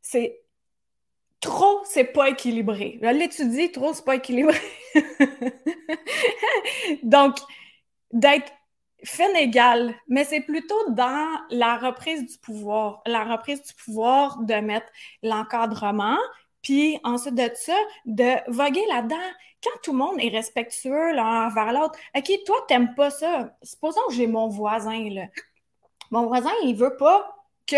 C'est 0.01 0.41
trop, 1.39 1.81
c'est 1.85 2.05
pas 2.05 2.29
équilibré. 2.29 2.99
Je 3.01 3.07
l'étudie, 3.09 3.71
trop, 3.71 3.93
c'est 3.93 4.05
pas 4.05 4.15
équilibré. 4.15 4.57
Donc, 7.03 7.37
d'être 8.11 8.51
fin 9.03 9.33
égale, 9.35 9.95
mais 10.07 10.23
c'est 10.23 10.41
plutôt 10.41 10.89
dans 10.89 11.39
la 11.49 11.77
reprise 11.77 12.25
du 12.25 12.37
pouvoir. 12.39 13.01
La 13.05 13.23
reprise 13.23 13.63
du 13.63 13.73
pouvoir 13.73 14.39
de 14.39 14.55
mettre 14.55 14.87
l'encadrement, 15.23 16.17
puis 16.61 16.99
ensuite 17.03 17.35
de 17.35 17.49
ça, 17.55 17.77
de 18.05 18.51
voguer 18.51 18.85
là-dedans. 18.89 19.17
Quand 19.63 19.79
tout 19.83 19.91
le 19.91 19.99
monde 19.99 20.15
est 20.19 20.29
respectueux 20.29 21.11
l'un 21.13 21.47
envers 21.47 21.71
l'autre, 21.71 21.99
OK, 22.15 22.31
toi, 22.45 22.65
t'aimes 22.67 22.95
pas 22.95 23.11
ça. 23.11 23.55
Supposons 23.61 24.01
que 24.07 24.13
j'ai 24.13 24.27
mon 24.27 24.47
voisin, 24.47 25.09
là. 25.09 25.27
Mon 26.09 26.25
voisin, 26.27 26.51
il 26.63 26.75
veut 26.75 26.97
pas 26.97 27.35
que. 27.67 27.75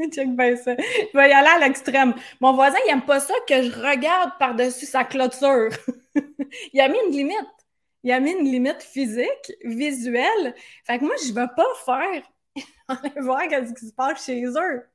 Check 0.12 0.36
bien 0.36 0.56
ça. 0.56 0.76
Je 0.76 1.16
vais 1.16 1.30
y 1.30 1.32
aller 1.32 1.48
à 1.48 1.58
l'extrême. 1.58 2.14
Mon 2.40 2.52
voisin, 2.52 2.76
il 2.86 2.90
aime 2.90 3.04
pas 3.04 3.20
ça 3.20 3.34
que 3.48 3.62
je 3.62 3.72
regarde 3.72 4.32
par-dessus 4.38 4.86
sa 4.86 5.04
clôture. 5.04 5.70
il 6.72 6.80
a 6.80 6.88
mis 6.88 6.98
une 7.06 7.12
limite. 7.12 7.36
Il 8.02 8.12
a 8.12 8.20
mis 8.20 8.32
une 8.32 8.44
limite 8.44 8.82
physique, 8.82 9.52
visuelle. 9.64 10.54
Fait 10.84 10.98
que 10.98 11.04
moi, 11.04 11.14
je 11.26 11.32
vais 11.32 11.48
pas 11.56 11.66
faire 11.84 12.22
aller 12.88 13.20
voir 13.20 13.40
ce 13.42 13.72
qui 13.72 13.86
se 13.86 13.92
passe 13.92 14.24
chez 14.24 14.44
eux. 14.44 14.86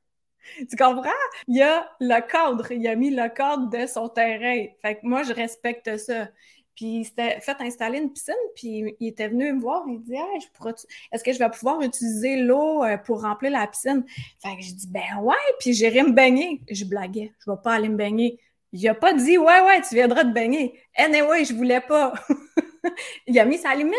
Tu 0.58 0.76
comprends? 0.76 1.10
Il 1.48 1.58
y 1.58 1.62
a 1.62 1.90
le 2.00 2.20
cadre. 2.22 2.72
Il 2.72 2.88
a 2.88 2.96
mis 2.96 3.12
le 3.12 3.30
cadre 3.30 3.70
de 3.70 3.86
son 3.88 4.10
terrain. 4.10 4.66
Fait 4.82 4.96
que 4.96 5.02
moi, 5.04 5.24
je 5.24 5.34
respecte 5.34 5.98
ça. 5.98 6.28
Puis 6.76 7.00
il 7.00 7.06
s'était 7.06 7.40
fait 7.42 7.58
installer 7.60 8.00
une 8.00 8.12
piscine, 8.12 8.34
puis 8.56 8.96
il 9.00 9.08
était 9.08 9.28
venu 9.28 9.52
me 9.54 9.60
voir, 9.60 9.84
il 9.88 10.02
dit 10.02 10.16
hey, 10.16 10.40
est-ce 11.12 11.24
que 11.24 11.34
je 11.34 11.38
vais 11.38 11.50
pouvoir 11.50 11.82
utiliser 11.82 12.38
l'eau 12.38 12.84
euh, 12.84 12.98
pour 12.98 13.22
remplir 13.22 13.52
la 13.52 13.68
piscine? 13.68 14.06
Fait 14.42 14.56
que 14.56 14.64
je 14.64 14.74
dis 14.74 14.88
Ben 14.88 15.20
ouais, 15.22 15.36
puis 15.60 15.74
j'irai 15.74 16.04
me 16.04 16.14
baigner. 16.14 16.62
Je 16.72 16.86
blaguais, 16.86 17.34
je 17.46 17.52
vais 17.52 17.58
pas 17.62 17.74
aller 17.74 17.90
me 17.90 17.98
baigner. 17.98 18.40
Il 18.72 18.88
a 18.88 18.96
pas 18.96 19.14
dit 19.14 19.38
Ouais, 19.38 19.62
ouais, 19.62 19.82
tu 19.82 19.96
viendras 19.96 20.24
te 20.24 20.34
baigner. 20.34 20.80
Anyway, 20.96 21.44
je 21.46 21.54
voulais 21.54 21.82
pas. 21.82 22.14
il 23.28 23.38
a 23.38 23.46
mis 23.46 23.58
sa 23.58 23.76
limite. 23.76 23.96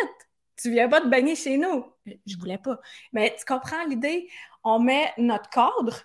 Tu 0.57 0.71
viens 0.71 0.89
pas 0.89 1.01
te 1.01 1.09
baigner 1.09 1.35
chez 1.35 1.59
nous. 1.59 1.85
Je 2.27 2.37
voulais 2.39 2.59
pas. 2.59 2.81
Mais 3.13 3.35
tu 3.39 3.45
comprends 3.45 3.85
l'idée? 3.85 4.29
On 4.65 4.79
met 4.79 5.13
notre 5.19 5.51
cadre, 5.51 6.03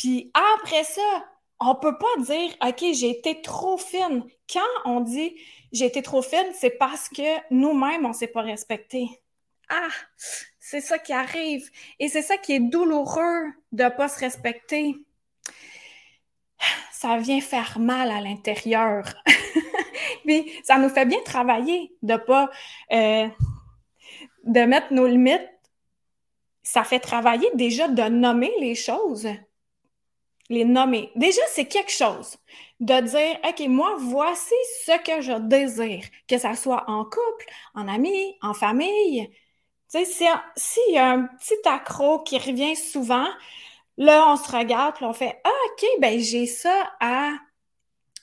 puis 0.00 0.32
après 0.56 0.84
ça, 0.84 1.26
on 1.60 1.74
peut 1.74 1.98
pas 1.98 2.22
dire, 2.22 2.56
OK, 2.66 2.84
j'ai 2.94 3.10
été 3.10 3.42
trop 3.42 3.76
fine. 3.76 4.24
Quand 4.50 4.60
on 4.86 5.00
dit 5.00 5.36
j'ai 5.72 5.84
été 5.84 6.00
trop 6.00 6.22
fine, 6.22 6.52
c'est 6.54 6.70
parce 6.70 7.10
que 7.10 7.38
nous-mêmes, 7.50 8.06
on 8.06 8.14
s'est 8.14 8.26
pas 8.26 8.40
respecté. 8.40 9.10
Ah, 9.68 9.90
c'est 10.58 10.80
ça 10.80 10.98
qui 10.98 11.12
arrive. 11.12 11.70
Et 11.98 12.08
c'est 12.08 12.22
ça 12.22 12.38
qui 12.38 12.54
est 12.54 12.60
douloureux 12.60 13.52
de 13.72 13.90
pas 13.94 14.08
se 14.08 14.18
respecter. 14.20 14.96
Ça 16.92 17.18
vient 17.18 17.42
faire 17.42 17.78
mal 17.78 18.10
à 18.10 18.22
l'intérieur. 18.22 19.04
Puis 20.24 20.50
ça 20.64 20.78
nous 20.78 20.88
fait 20.88 21.04
bien 21.04 21.20
travailler 21.26 21.94
de 22.00 22.16
pas 22.16 22.50
euh, 22.90 23.28
de 24.44 24.60
mettre 24.60 24.94
nos 24.94 25.06
limites. 25.06 25.46
Ça 26.62 26.84
fait 26.84 27.00
travailler 27.00 27.50
déjà 27.52 27.86
de 27.86 28.02
nommer 28.04 28.52
les 28.60 28.74
choses 28.74 29.28
les 30.50 30.64
nommer. 30.64 31.10
Déjà, 31.16 31.40
c'est 31.48 31.64
quelque 31.66 31.92
chose 31.92 32.36
de 32.80 33.00
dire, 33.00 33.38
OK, 33.48 33.66
moi, 33.68 33.96
voici 33.98 34.54
ce 34.84 34.98
que 35.02 35.22
je 35.22 35.38
désire, 35.38 36.04
que 36.28 36.38
ça 36.38 36.54
soit 36.54 36.84
en 36.90 37.04
couple, 37.04 37.46
en 37.74 37.88
ami, 37.88 38.36
en 38.42 38.52
famille. 38.52 39.30
Tu 39.92 40.04
sais, 40.04 40.28
s'il 40.56 40.94
y 40.94 40.98
a 40.98 41.10
un 41.10 41.26
petit 41.26 41.54
accro 41.66 42.22
qui 42.22 42.38
revient 42.38 42.76
souvent, 42.76 43.28
là, 43.96 44.26
on 44.32 44.36
se 44.36 44.50
regarde, 44.50 44.96
puis 44.96 45.04
on 45.04 45.12
fait, 45.12 45.40
ah, 45.44 45.50
OK, 45.72 45.86
ben 46.00 46.18
j'ai 46.20 46.46
ça 46.46 46.92
à, 47.00 47.32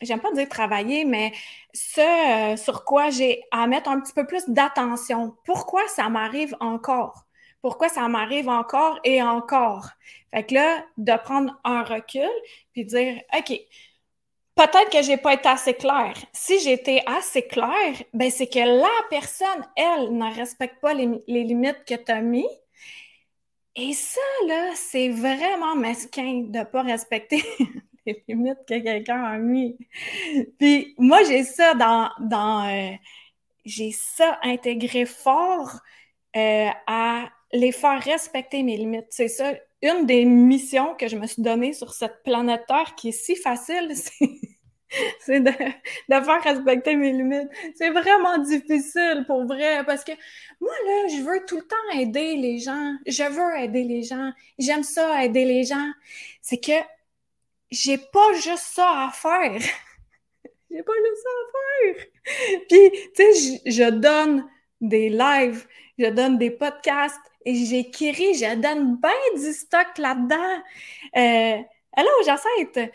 j'aime 0.01 0.21
pas 0.21 0.31
dire 0.33 0.49
travailler, 0.49 1.05
mais 1.05 1.33
ce 1.73 2.53
euh, 2.53 2.57
sur 2.57 2.83
quoi 2.85 3.09
j'ai 3.09 3.43
à 3.51 3.67
mettre 3.67 3.89
un 3.89 3.99
petit 4.01 4.13
peu 4.13 4.25
plus 4.27 4.43
d'attention. 4.49 5.35
Pourquoi 5.45 5.87
ça 5.89 6.09
m'arrive 6.09 6.55
encore? 6.59 7.26
Pourquoi 7.61 7.89
ça 7.89 8.07
m'arrive 8.07 8.49
encore 8.49 8.99
et 9.03 9.21
encore. 9.21 9.89
Fait 10.33 10.43
que 10.43 10.53
là, 10.53 10.85
de 10.97 11.13
prendre 11.23 11.59
un 11.63 11.83
recul 11.83 12.29
puis 12.73 12.85
dire, 12.85 13.21
OK, 13.37 13.59
peut-être 14.55 14.89
que 14.91 15.01
j'ai 15.01 15.17
pas 15.17 15.33
été 15.33 15.47
assez 15.47 15.73
claire. 15.73 16.15
Si 16.33 16.59
j'étais 16.59 17.01
assez 17.05 17.43
claire, 17.47 17.95
ben 18.13 18.29
c'est 18.29 18.47
que 18.47 18.59
la 18.59 19.07
personne, 19.09 19.65
elle, 19.75 20.15
ne 20.15 20.33
respecte 20.35 20.79
pas 20.81 20.93
les, 20.93 21.07
limites 21.27 21.83
que 21.87 21.95
tu 21.95 22.11
as 22.11 22.21
mis. 22.21 22.47
Et 23.75 23.93
ça, 23.93 24.21
là, 24.47 24.71
c'est 24.75 25.09
vraiment 25.09 25.75
mesquin 25.75 26.43
de 26.47 26.63
pas 26.63 26.81
respecter 26.81 27.43
les 28.05 28.23
limites 28.27 28.65
que 28.67 28.79
quelqu'un 28.79 29.23
a 29.23 29.37
mis. 29.37 29.77
Puis 30.59 30.95
moi, 30.97 31.23
j'ai 31.23 31.43
ça 31.43 31.73
dans... 31.73 32.09
dans 32.19 32.67
euh, 32.67 32.95
j'ai 33.65 33.91
ça 33.91 34.39
intégré 34.43 35.05
fort 35.05 35.81
euh, 36.35 36.69
à 36.87 37.29
les 37.53 37.71
faire 37.71 38.01
respecter 38.01 38.63
mes 38.63 38.77
limites. 38.77 39.07
C'est 39.09 39.27
ça, 39.27 39.53
une 39.81 40.05
des 40.05 40.25
missions 40.25 40.95
que 40.95 41.07
je 41.07 41.15
me 41.15 41.27
suis 41.27 41.41
donnée 41.41 41.73
sur 41.73 41.93
cette 41.93 42.23
planète 42.23 42.65
Terre 42.67 42.95
qui 42.95 43.09
est 43.09 43.11
si 43.11 43.35
facile, 43.35 43.93
c'est 45.19 45.39
de, 45.39 45.51
faire 45.51 46.43
respecter 46.43 46.95
mes 46.95 47.11
limites. 47.11 47.49
C'est 47.75 47.91
vraiment 47.91 48.37
difficile 48.39 49.23
pour 49.27 49.45
vrai 49.45 49.83
parce 49.85 50.03
que 50.03 50.13
moi, 50.59 50.73
là, 50.85 51.07
je 51.09 51.21
veux 51.23 51.45
tout 51.45 51.57
le 51.57 51.67
temps 51.67 51.99
aider 51.99 52.35
les 52.35 52.59
gens. 52.59 52.93
Je 53.05 53.23
veux 53.23 53.63
aider 53.63 53.83
les 53.83 54.03
gens. 54.03 54.31
J'aime 54.57 54.83
ça, 54.83 55.23
aider 55.23 55.45
les 55.45 55.63
gens. 55.63 55.91
C'est 56.41 56.59
que 56.59 56.73
j'ai 57.69 57.97
pas 57.97 58.33
juste 58.33 58.73
ça 58.73 59.07
à 59.07 59.11
faire. 59.11 59.61
j'ai 60.71 60.83
pas 60.83 60.93
juste 60.93 61.23
ça 61.23 61.29
à 61.29 61.93
faire. 61.93 62.05
Puis, 62.69 62.91
tu 63.15 63.33
sais, 63.33 63.61
je 63.65 63.89
donne 63.89 64.45
des 64.81 65.09
lives, 65.09 65.65
je 65.97 66.07
donne 66.07 66.37
des 66.37 66.51
podcasts, 66.51 67.19
j'écris, 67.55 68.35
je 68.35 68.55
donne 68.55 68.97
bien 68.97 69.41
du 69.41 69.53
stock 69.53 69.97
là-dedans. 69.97 70.63
Euh, 71.15 71.61
allô, 71.93 72.09
Jacinthe? 72.25 72.91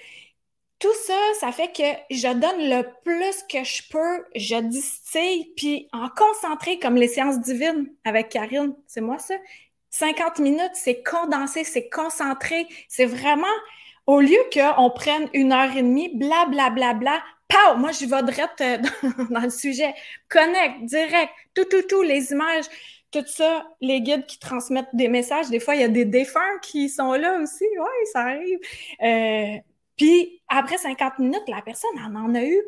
Tout 0.78 0.94
ça, 1.06 1.14
ça 1.38 1.52
fait 1.52 1.70
que 1.70 2.14
je 2.14 2.26
donne 2.26 2.68
le 2.68 2.82
plus 3.04 3.44
que 3.48 3.62
je 3.62 3.82
peux, 3.88 4.24
je 4.34 4.56
distille, 4.56 5.52
puis 5.56 5.88
en 5.92 6.08
concentré 6.08 6.80
comme 6.80 6.96
les 6.96 7.06
séances 7.06 7.40
divines 7.40 7.86
avec 8.04 8.30
Karine, 8.30 8.74
c'est 8.88 9.00
moi 9.00 9.18
ça. 9.18 9.34
50 9.90 10.40
minutes, 10.40 10.72
c'est 10.74 11.02
condensé, 11.02 11.64
c'est 11.64 11.88
concentré, 11.88 12.66
c'est 12.88 13.04
vraiment, 13.04 13.46
au 14.06 14.20
lieu 14.20 14.38
qu'on 14.52 14.90
prenne 14.90 15.28
une 15.34 15.52
heure 15.52 15.70
et 15.76 15.82
demie, 15.82 16.10
blablabla, 16.16 16.70
bla, 16.70 16.94
bla, 16.94 16.94
bla, 16.94 17.22
pow, 17.52 17.76
moi 17.76 17.92
je 17.92 18.06
vais 18.06 18.22
direct 18.22 18.60
euh, 18.60 18.78
dans 19.30 19.40
le 19.40 19.50
sujet, 19.50 19.94
connect, 20.28 20.84
direct, 20.84 21.32
tout, 21.54 21.64
tout, 21.64 21.82
tout, 21.82 22.02
les 22.02 22.32
images 22.32 22.64
tout 23.12 23.24
ça, 23.26 23.66
les 23.80 24.00
guides 24.00 24.26
qui 24.26 24.38
transmettent 24.38 24.94
des 24.94 25.08
messages, 25.08 25.48
des 25.48 25.60
fois, 25.60 25.74
il 25.74 25.80
y 25.82 25.84
a 25.84 25.88
des 25.88 26.04
défunts 26.04 26.58
qui 26.62 26.88
sont 26.88 27.12
là 27.12 27.38
aussi. 27.40 27.64
Oui, 27.64 28.06
ça 28.12 28.20
arrive. 28.20 28.58
Euh, 29.02 29.58
puis 29.96 30.42
après 30.48 30.78
50 30.78 31.18
minutes, 31.18 31.48
la 31.48 31.62
personne 31.62 31.90
en 31.98 32.14
en 32.16 32.34
a 32.34 32.42
eu 32.42 32.62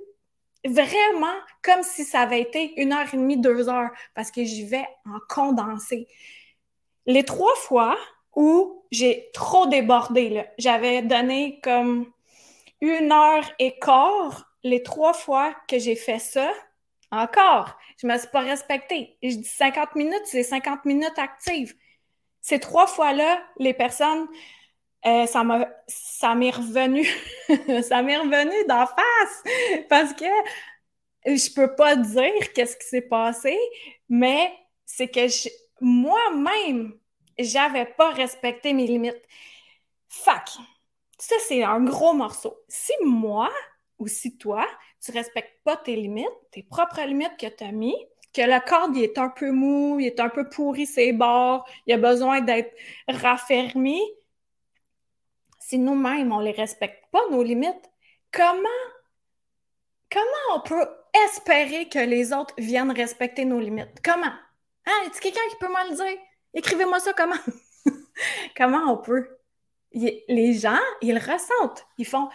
vraiment 0.66 1.34
comme 1.62 1.82
si 1.82 2.04
ça 2.04 2.20
avait 2.20 2.40
été 2.40 2.80
une 2.80 2.92
heure 2.92 3.06
et 3.12 3.16
demie, 3.16 3.36
deux 3.36 3.68
heures, 3.68 3.90
parce 4.14 4.30
que 4.30 4.44
j'y 4.44 4.64
vais 4.64 4.86
en 5.06 5.18
condensé. 5.28 6.08
Les 7.06 7.24
trois 7.24 7.54
fois 7.56 7.96
où 8.36 8.84
j'ai 8.90 9.30
trop 9.34 9.66
débordé, 9.66 10.44
j'avais 10.58 11.02
donné 11.02 11.60
comme 11.62 12.06
une 12.80 13.12
heure 13.12 13.50
et 13.58 13.78
quart 13.78 14.46
les 14.62 14.82
trois 14.82 15.12
fois 15.12 15.54
que 15.68 15.78
j'ai 15.78 15.94
fait 15.94 16.18
ça, 16.18 16.50
encore, 17.22 17.76
je 18.00 18.06
me 18.06 18.16
suis 18.18 18.28
pas 18.28 18.40
respectée. 18.40 19.16
je 19.22 19.36
dis 19.36 19.44
50 19.44 19.94
minutes, 19.94 20.22
c'est 20.24 20.42
50 20.42 20.84
minutes 20.84 21.18
actives. 21.18 21.74
Ces 22.40 22.60
trois 22.60 22.86
fois-là, 22.86 23.42
les 23.58 23.74
personnes, 23.74 24.26
euh, 25.06 25.26
ça 25.26 26.34
m'est 26.34 26.50
revenu, 26.50 27.06
ça 27.82 28.02
m'est 28.02 28.16
revenu 28.16 28.66
d'en 28.68 28.86
face 28.86 29.84
parce 29.88 30.12
que 30.14 30.24
je 31.26 31.54
peux 31.54 31.74
pas 31.74 31.96
dire 31.96 32.52
qu'est-ce 32.54 32.76
qui 32.76 32.86
s'est 32.86 33.02
passé, 33.02 33.58
mais 34.08 34.52
c'est 34.84 35.08
que 35.08 35.20
moi-même, 35.80 36.98
j'avais 37.38 37.86
pas 37.86 38.10
respecté 38.10 38.72
mes 38.72 38.86
limites. 38.86 39.22
Fac, 40.08 40.50
ça, 41.18 41.36
c'est 41.46 41.62
un 41.62 41.80
gros 41.82 42.12
morceau. 42.14 42.56
Si 42.68 42.92
moi 43.04 43.50
ou 43.98 44.06
si 44.06 44.36
toi, 44.36 44.66
tu 45.04 45.12
respectes 45.12 45.62
pas 45.64 45.76
tes 45.76 45.96
limites, 45.96 46.26
tes 46.50 46.62
propres 46.62 47.02
limites 47.02 47.36
que 47.38 47.46
tu 47.46 47.64
as 47.64 47.72
mis, 47.72 47.96
que 48.32 48.42
le 48.42 48.96
il 48.96 49.04
est 49.04 49.18
un 49.18 49.28
peu 49.28 49.50
mou, 49.50 49.98
il 50.00 50.06
est 50.06 50.20
un 50.20 50.28
peu 50.28 50.48
pourri 50.48 50.86
ses 50.86 51.12
bords, 51.12 51.64
il 51.86 51.94
a 51.94 51.98
besoin 51.98 52.40
d'être 52.40 52.74
raffermi. 53.08 54.00
Si 55.60 55.78
nous-mêmes, 55.78 56.32
on 56.32 56.40
les 56.40 56.52
respecte 56.52 57.04
pas, 57.12 57.22
nos 57.30 57.42
limites, 57.42 57.90
comment, 58.32 58.68
comment 60.10 60.56
on 60.56 60.60
peut 60.60 60.88
espérer 61.26 61.88
que 61.88 61.98
les 61.98 62.32
autres 62.32 62.54
viennent 62.58 62.90
respecter 62.90 63.44
nos 63.44 63.60
limites? 63.60 64.00
Comment? 64.02 64.34
Hein? 64.86 64.92
Est-ce 65.06 65.20
quelqu'un 65.20 65.40
qui 65.50 65.56
peut 65.56 65.68
me 65.68 65.90
le 65.90 65.96
dire? 65.96 66.18
Écrivez-moi 66.54 66.98
ça 67.00 67.12
comment? 67.12 67.34
comment 68.56 68.92
on 68.92 68.96
peut? 68.96 69.28
les 69.92 70.54
gens, 70.54 70.80
ils 71.02 71.18
ressentent. 71.18 71.86
Ils 71.98 72.06
font 72.06 72.28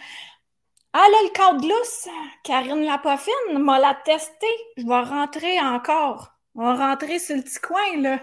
Ah 0.92 1.06
là, 1.10 1.18
le 1.24 1.30
cadre 1.32 1.68
lousse, 1.68 2.08
Karine 2.42 2.84
la 2.84 2.98
poffine 2.98 3.58
m'a 3.58 3.78
la 3.78 3.94
testé. 3.94 4.46
Je 4.76 4.84
vais 4.84 5.00
rentrer 5.02 5.60
encore. 5.60 6.32
On 6.54 6.64
va 6.64 6.90
rentrer 6.90 7.18
sur 7.20 7.36
le 7.36 7.42
petit 7.42 7.60
coin, 7.60 7.96
là. 7.98 8.20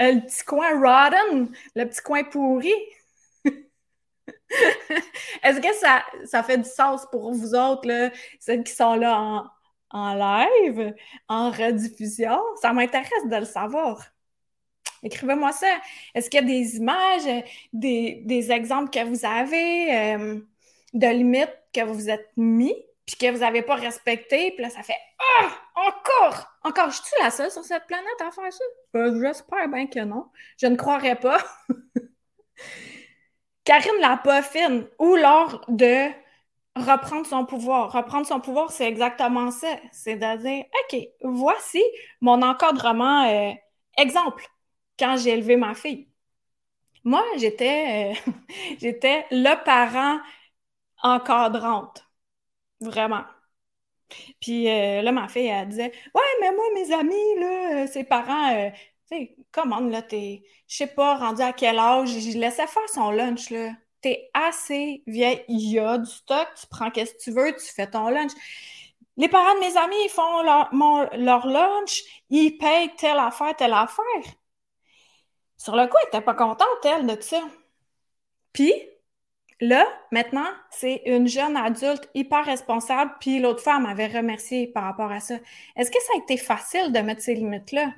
Euh, 0.00 0.12
le 0.14 0.20
petit 0.22 0.44
coin 0.44 0.70
rotten, 0.80 1.54
le 1.74 1.84
petit 1.84 2.02
coin 2.02 2.24
pourri. 2.24 2.72
Est-ce 5.42 5.60
que 5.60 6.26
ça, 6.26 6.42
fait 6.42 6.58
du 6.58 6.68
sens 6.68 7.06
pour 7.10 7.32
vous 7.32 7.54
autres, 7.54 7.86
là, 7.86 8.10
celles 8.40 8.64
qui 8.64 8.72
sont 8.72 8.94
là 8.94 9.18
en, 9.20 9.46
en 9.90 10.14
live, 10.14 10.94
en 11.28 11.50
rediffusion? 11.50 12.38
Ça 12.60 12.72
m'intéresse 12.72 13.26
de 13.26 13.36
le 13.36 13.44
savoir. 13.44 14.12
Écrivez-moi 15.02 15.52
ça. 15.52 15.80
Est-ce 16.14 16.30
qu'il 16.30 16.40
y 16.40 16.44
a 16.44 16.46
des 16.46 16.76
images, 16.76 17.44
des, 17.72 18.52
exemples 18.52 18.90
que 18.90 19.04
vous 19.04 19.24
avez 19.26 20.14
euh, 20.14 20.40
de 20.92 21.06
limites 21.06 21.56
que 21.72 21.82
vous 21.82 21.94
vous 21.94 22.10
êtes 22.10 22.30
mis, 22.36 22.74
puis 23.06 23.16
que 23.16 23.30
vous 23.30 23.38
n'avez 23.38 23.62
pas 23.62 23.74
respecté, 23.74 24.52
puis 24.52 24.62
là, 24.62 24.70
ça 24.70 24.82
fait 24.82 24.98
Ah! 25.40 25.48
encore! 25.74 26.46
Encore! 26.62 26.90
Je 26.90 26.96
suis 26.96 27.22
la 27.22 27.30
seule 27.30 27.50
sur 27.50 27.64
cette 27.64 27.86
planète 27.86 28.20
à 28.20 28.30
faire 28.30 28.52
ça? 28.52 28.64
Euh, 28.96 29.20
j'espère 29.20 29.68
bien 29.68 29.86
que 29.86 30.00
non. 30.00 30.26
Je 30.60 30.66
ne 30.66 30.76
croirais 30.76 31.16
pas. 31.16 31.38
Karine 33.64 34.00
la 34.00 34.16
poffine, 34.16 34.86
ou 34.98 35.14
lors 35.16 35.64
de 35.68 36.08
reprendre 36.76 37.26
son 37.26 37.44
pouvoir. 37.44 37.92
Reprendre 37.92 38.26
son 38.26 38.40
pouvoir, 38.40 38.70
c'est 38.70 38.86
exactement 38.88 39.50
ça. 39.50 39.68
C'est 39.92 40.16
de 40.16 40.36
dire, 40.38 40.64
OK, 40.84 41.00
voici 41.22 41.82
mon 42.20 42.42
encadrement 42.42 43.24
euh, 43.28 43.52
exemple 43.98 44.46
quand 44.98 45.16
j'ai 45.16 45.30
élevé 45.30 45.56
ma 45.56 45.74
fille. 45.74 46.08
Moi, 47.04 47.24
j'étais, 47.36 48.12
euh, 48.12 48.32
j'étais 48.80 49.26
le 49.30 49.54
parent 49.64 50.20
encadrante. 51.02 52.06
Vraiment. 52.80 53.24
Puis 54.40 54.68
euh, 54.68 55.02
là, 55.02 55.12
ma 55.12 55.28
fille, 55.28 55.46
elle 55.46 55.68
disait 55.68 55.92
Ouais, 56.14 56.22
mais 56.40 56.52
moi, 56.52 56.64
mes 56.74 56.92
amis, 56.92 57.40
là, 57.40 57.86
ses 57.86 58.04
parents, 58.04 58.54
euh, 58.54 58.70
tu 59.10 59.16
sais, 59.16 59.36
comment, 59.52 59.80
là, 59.80 60.02
t'es, 60.02 60.42
je 60.68 60.76
sais 60.76 60.86
pas, 60.86 61.16
rendu 61.16 61.42
à 61.42 61.52
quel 61.52 61.78
âge, 61.78 62.10
je 62.10 62.38
laissais 62.38 62.66
faire 62.66 62.88
son 62.88 63.10
lunch, 63.10 63.50
là. 63.50 63.70
T'es 64.00 64.30
assez 64.34 65.02
vieille, 65.06 65.44
il 65.48 65.70
y 65.72 65.78
a 65.78 65.98
du 65.98 66.10
stock, 66.10 66.48
tu 66.60 66.66
prends 66.68 66.90
qu'est-ce 66.90 67.14
que 67.14 67.22
tu 67.22 67.30
veux, 67.30 67.54
tu 67.54 67.72
fais 67.72 67.88
ton 67.88 68.08
lunch. 68.08 68.32
Les 69.16 69.28
parents 69.28 69.54
de 69.54 69.60
mes 69.60 69.76
amis, 69.76 69.96
ils 70.04 70.10
font 70.10 70.42
leur, 70.42 70.70
leur 71.16 71.46
lunch, 71.46 72.02
ils 72.30 72.56
payent 72.58 72.94
telle 72.96 73.18
affaire, 73.18 73.54
telle 73.56 73.74
affaire. 73.74 74.04
Sur 75.56 75.76
le 75.76 75.86
coup, 75.86 75.96
elle 76.02 76.06
n'était 76.06 76.24
pas 76.24 76.34
contente, 76.34 76.84
elle, 76.84 77.06
de 77.06 77.20
ça. 77.20 77.40
Puis, 78.52 78.72
là, 79.60 79.86
maintenant, 80.10 80.48
c'est 80.70 81.02
une 81.06 81.28
jeune 81.28 81.56
adulte 81.56 82.08
hyper 82.14 82.44
responsable, 82.44 83.12
puis 83.20 83.40
l'autre 83.40 83.62
femme 83.62 83.84
m'avait 83.84 84.06
remercié 84.06 84.66
par 84.66 84.84
rapport 84.84 85.10
à 85.12 85.20
ça. 85.20 85.36
Est-ce 85.76 85.90
que 85.90 85.98
ça 86.00 86.12
a 86.14 86.22
été 86.22 86.36
facile 86.36 86.92
de 86.92 86.98
mettre 87.00 87.22
ces 87.22 87.34
limites-là? 87.34 87.92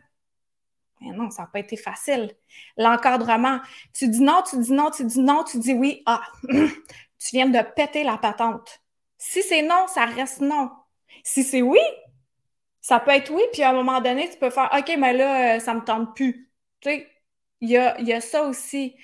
Mais 1.00 1.10
non, 1.10 1.30
ça 1.30 1.42
n'a 1.42 1.48
pas 1.48 1.58
été 1.58 1.76
facile. 1.76 2.32
L'encadrement, 2.76 3.60
tu 3.92 4.08
dis 4.08 4.22
non, 4.22 4.42
tu 4.48 4.58
dis 4.58 4.72
non, 4.72 4.90
tu 4.90 5.04
dis 5.04 5.20
non, 5.20 5.44
tu 5.44 5.58
dis 5.58 5.72
oui. 5.72 6.02
Ah, 6.06 6.22
tu 6.48 7.28
viens 7.32 7.48
de 7.48 7.60
péter 7.74 8.04
la 8.04 8.16
patente. 8.16 8.80
Si 9.18 9.42
c'est 9.42 9.62
non, 9.62 9.86
ça 9.88 10.04
reste 10.06 10.40
non. 10.40 10.70
Si 11.22 11.42
c'est 11.44 11.62
oui, 11.62 11.80
ça 12.80 13.00
peut 13.00 13.12
être 13.12 13.30
oui, 13.32 13.42
puis 13.52 13.62
à 13.62 13.70
un 13.70 13.72
moment 13.72 14.00
donné, 14.00 14.28
tu 14.30 14.38
peux 14.38 14.50
faire 14.50 14.70
OK, 14.76 14.94
mais 14.98 15.14
là, 15.14 15.58
ça 15.60 15.74
ne 15.74 15.80
me 15.80 15.84
tente 15.84 16.14
plus. 16.14 16.50
Tu 16.80 16.90
sais, 16.90 17.10
il 17.62 17.70
y 17.70 17.78
a, 17.78 18.20
ça 18.20 18.42
aussi, 18.44 18.94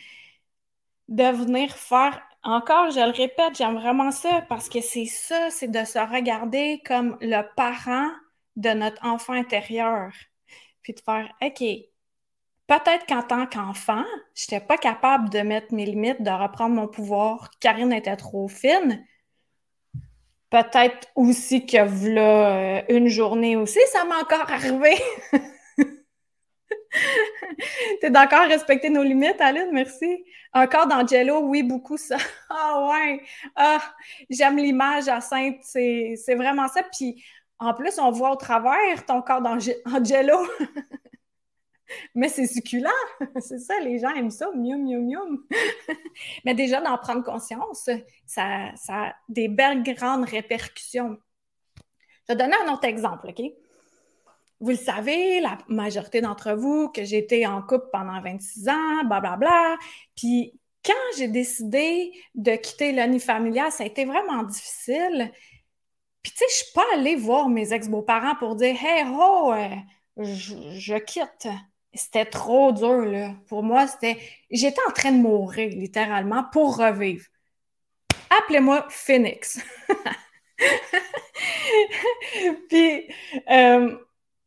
de 1.08 1.24
venir 1.24 1.74
faire. 1.76 2.22
Encore, 2.42 2.90
je 2.90 3.00
le 3.00 3.12
répète, 3.12 3.56
j'aime 3.56 3.74
vraiment 3.74 4.10
ça 4.10 4.42
parce 4.48 4.70
que 4.70 4.80
c'est 4.80 5.04
ça, 5.04 5.50
c'est 5.50 5.70
de 5.70 5.84
se 5.84 5.98
regarder 5.98 6.80
comme 6.86 7.18
le 7.20 7.42
parent 7.54 8.08
de 8.56 8.70
notre 8.70 9.04
enfant 9.04 9.34
intérieur. 9.34 10.10
Puis 10.82 10.94
de 10.94 11.00
faire, 11.00 11.30
OK, 11.42 11.58
peut-être 12.66 13.06
qu'en 13.06 13.22
tant 13.22 13.46
qu'enfant, 13.46 14.04
je 14.34 14.44
n'étais 14.44 14.64
pas 14.64 14.78
capable 14.78 15.28
de 15.28 15.40
mettre 15.40 15.74
mes 15.74 15.84
limites, 15.84 16.22
de 16.22 16.30
reprendre 16.30 16.74
mon 16.74 16.88
pouvoir. 16.88 17.50
Karine 17.60 17.92
était 17.92 18.16
trop 18.16 18.48
fine. 18.48 19.04
Peut-être 20.48 21.08
aussi 21.14 21.66
que 21.66 21.84
voilà 21.84 22.78
euh, 22.78 22.82
une 22.88 23.08
journée 23.08 23.56
aussi, 23.56 23.78
ça 23.92 24.04
m'a 24.04 24.18
encore 24.18 24.50
arrivé. 24.50 24.96
T'es 28.00 28.10
d'accord 28.10 28.40
à 28.40 28.46
respecter 28.46 28.90
nos 28.90 29.02
limites, 29.02 29.40
Aline? 29.40 29.70
Merci. 29.72 30.24
Encore 30.52 30.86
dans 30.86 31.06
Jello, 31.06 31.40
oui, 31.40 31.62
beaucoup 31.62 31.96
ça. 31.96 32.16
Ah 32.50 32.88
ouais. 32.90 33.22
Ah, 33.54 33.80
j'aime 34.28 34.56
l'image 34.56 35.08
à. 35.08 35.20
C'est 35.20 36.34
vraiment 36.34 36.68
ça. 36.68 36.82
Puis 36.82 37.24
en 37.58 37.74
plus, 37.74 37.98
on 37.98 38.10
voit 38.10 38.32
au 38.32 38.36
travers 38.36 39.06
ton 39.06 39.22
corps 39.22 39.40
dans, 39.40 39.56
en 39.86 40.04
Jello. 40.04 40.38
Mais 42.14 42.28
c'est 42.28 42.46
succulent. 42.46 42.88
c'est 43.40 43.58
ça, 43.58 43.78
les 43.80 43.98
gens 43.98 44.10
aiment 44.10 44.30
ça. 44.30 44.50
Mium, 44.54 44.82
mium, 44.82 45.04
mium. 45.06 45.44
Mais 46.44 46.54
déjà, 46.54 46.80
d'en 46.80 46.98
prendre 46.98 47.24
conscience, 47.24 47.88
ça, 48.26 48.74
ça 48.76 48.94
a 48.94 49.14
des 49.28 49.48
belles 49.48 49.82
grandes 49.82 50.24
répercussions. 50.24 51.18
Je 52.28 52.34
vais 52.34 52.36
donner 52.36 52.56
un 52.66 52.72
autre 52.72 52.84
exemple, 52.84 53.28
OK? 53.28 53.42
Vous 54.60 54.70
le 54.70 54.76
savez, 54.76 55.40
la 55.40 55.56
majorité 55.68 56.20
d'entre 56.20 56.52
vous, 56.52 56.90
que 56.90 57.00
été 57.00 57.46
en 57.46 57.62
couple 57.62 57.88
pendant 57.92 58.20
26 58.20 58.68
ans, 58.68 59.04
blablabla. 59.04 59.36
Bla, 59.36 59.38
bla. 59.38 59.76
Puis 60.14 60.60
quand 60.84 60.92
j'ai 61.16 61.28
décidé 61.28 62.12
de 62.34 62.54
quitter 62.56 62.92
l'année 62.92 63.18
familiale, 63.18 63.72
ça 63.72 63.84
a 63.84 63.86
été 63.86 64.04
vraiment 64.04 64.42
difficile. 64.42 65.32
Puis 66.22 66.32
tu 66.32 66.38
sais, 66.38 66.44
je 66.50 66.64
suis 66.64 66.72
pas 66.74 66.84
allée 66.94 67.16
voir 67.16 67.48
mes 67.48 67.72
ex-beaux-parents 67.72 68.36
pour 68.36 68.54
dire 68.54 68.76
«Hey, 68.84 69.06
oh, 69.08 69.54
je, 70.18 70.98
quitte». 70.98 71.48
C'était 71.94 72.26
trop 72.26 72.72
dur, 72.72 73.04
là. 73.04 73.34
Pour 73.48 73.62
moi, 73.62 73.86
c'était... 73.86 74.18
J'étais 74.50 74.80
en 74.88 74.92
train 74.92 75.12
de 75.12 75.22
mourir, 75.22 75.70
littéralement, 75.70 76.44
pour 76.52 76.76
revivre. 76.76 77.24
Appelez-moi 78.38 78.86
Phoenix. 78.90 79.58
Puis... 82.68 83.08
Euh, 83.48 83.96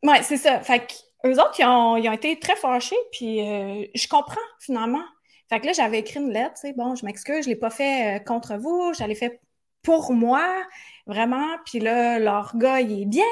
oui, 0.04 0.16
c'est 0.22 0.36
ça. 0.36 0.60
Fait 0.60 0.80
que 0.80 0.92
eux 1.26 1.40
autres, 1.40 1.58
ils 1.58 1.66
ont, 1.66 2.12
été 2.12 2.38
très 2.38 2.56
fâchés, 2.56 2.96
puis 3.10 3.40
euh, 3.40 3.86
je 3.94 4.06
comprends 4.08 4.40
finalement. 4.60 5.02
Fait 5.48 5.60
que 5.60 5.66
là, 5.66 5.72
j'avais 5.72 6.00
écrit 6.00 6.20
une 6.20 6.32
lettre, 6.32 6.54
tu 6.54 6.68
sais, 6.68 6.72
bon, 6.74 6.94
je 6.94 7.04
m'excuse, 7.06 7.44
je 7.44 7.48
l'ai 7.48 7.56
pas 7.56 7.70
fait 7.70 8.16
euh, 8.16 8.18
contre 8.20 8.56
vous, 8.56 8.92
je 8.98 9.04
l'ai 9.04 9.14
fait 9.14 9.40
pour 9.82 10.12
moi, 10.12 10.46
vraiment. 11.06 11.56
Puis 11.66 11.80
là, 11.80 12.18
leur 12.18 12.56
gars, 12.56 12.80
il 12.80 13.02
est 13.02 13.06
bien, 13.06 13.24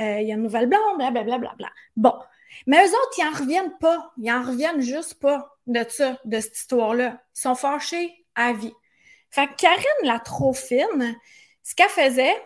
euh, 0.00 0.20
il 0.20 0.28
y 0.28 0.32
a 0.32 0.34
une 0.34 0.42
nouvelle 0.42 0.68
blonde, 0.68 0.98
blablabla. 0.98 1.22
Bla, 1.22 1.38
bla, 1.38 1.54
bla. 1.56 1.68
Bon. 1.96 2.14
Mais 2.66 2.84
eux 2.84 2.90
autres, 2.90 3.18
ils 3.18 3.24
en 3.24 3.38
reviennent 3.38 3.78
pas. 3.78 4.12
Ils 4.18 4.30
en 4.30 4.42
reviennent 4.42 4.82
juste 4.82 5.14
pas 5.20 5.56
de 5.66 5.84
ça, 5.88 6.18
de 6.24 6.40
cette 6.40 6.56
histoire-là. 6.56 7.22
Ils 7.36 7.40
sont 7.40 7.54
fâchés 7.54 8.26
à 8.34 8.52
vie. 8.52 8.74
Fait 9.30 9.46
que 9.46 9.54
Karine, 9.56 9.84
la 10.04 10.18
trop 10.18 10.52
fine, 10.52 11.16
ce 11.62 11.74
qu'elle 11.74 11.88
faisait, 11.88 12.36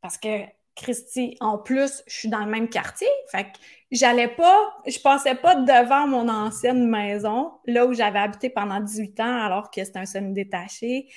parce 0.00 0.18
que 0.18 0.44
Christy, 0.74 1.36
en 1.40 1.58
plus, 1.58 2.02
je 2.06 2.14
suis 2.14 2.28
dans 2.28 2.44
le 2.44 2.50
même 2.50 2.68
quartier. 2.68 3.08
Fait 3.30 3.44
que 3.44 3.58
j'allais 3.90 4.28
pas, 4.28 4.74
je 4.86 4.98
passais 4.98 5.34
pas 5.34 5.54
devant 5.54 6.06
mon 6.06 6.28
ancienne 6.28 6.88
maison, 6.88 7.52
là 7.66 7.86
où 7.86 7.92
j'avais 7.92 8.18
habité 8.18 8.50
pendant 8.50 8.80
18 8.80 9.20
ans, 9.20 9.42
alors 9.42 9.70
que 9.70 9.84
c'était 9.84 9.98
un 9.98 10.06
semi-détaché, 10.06 11.08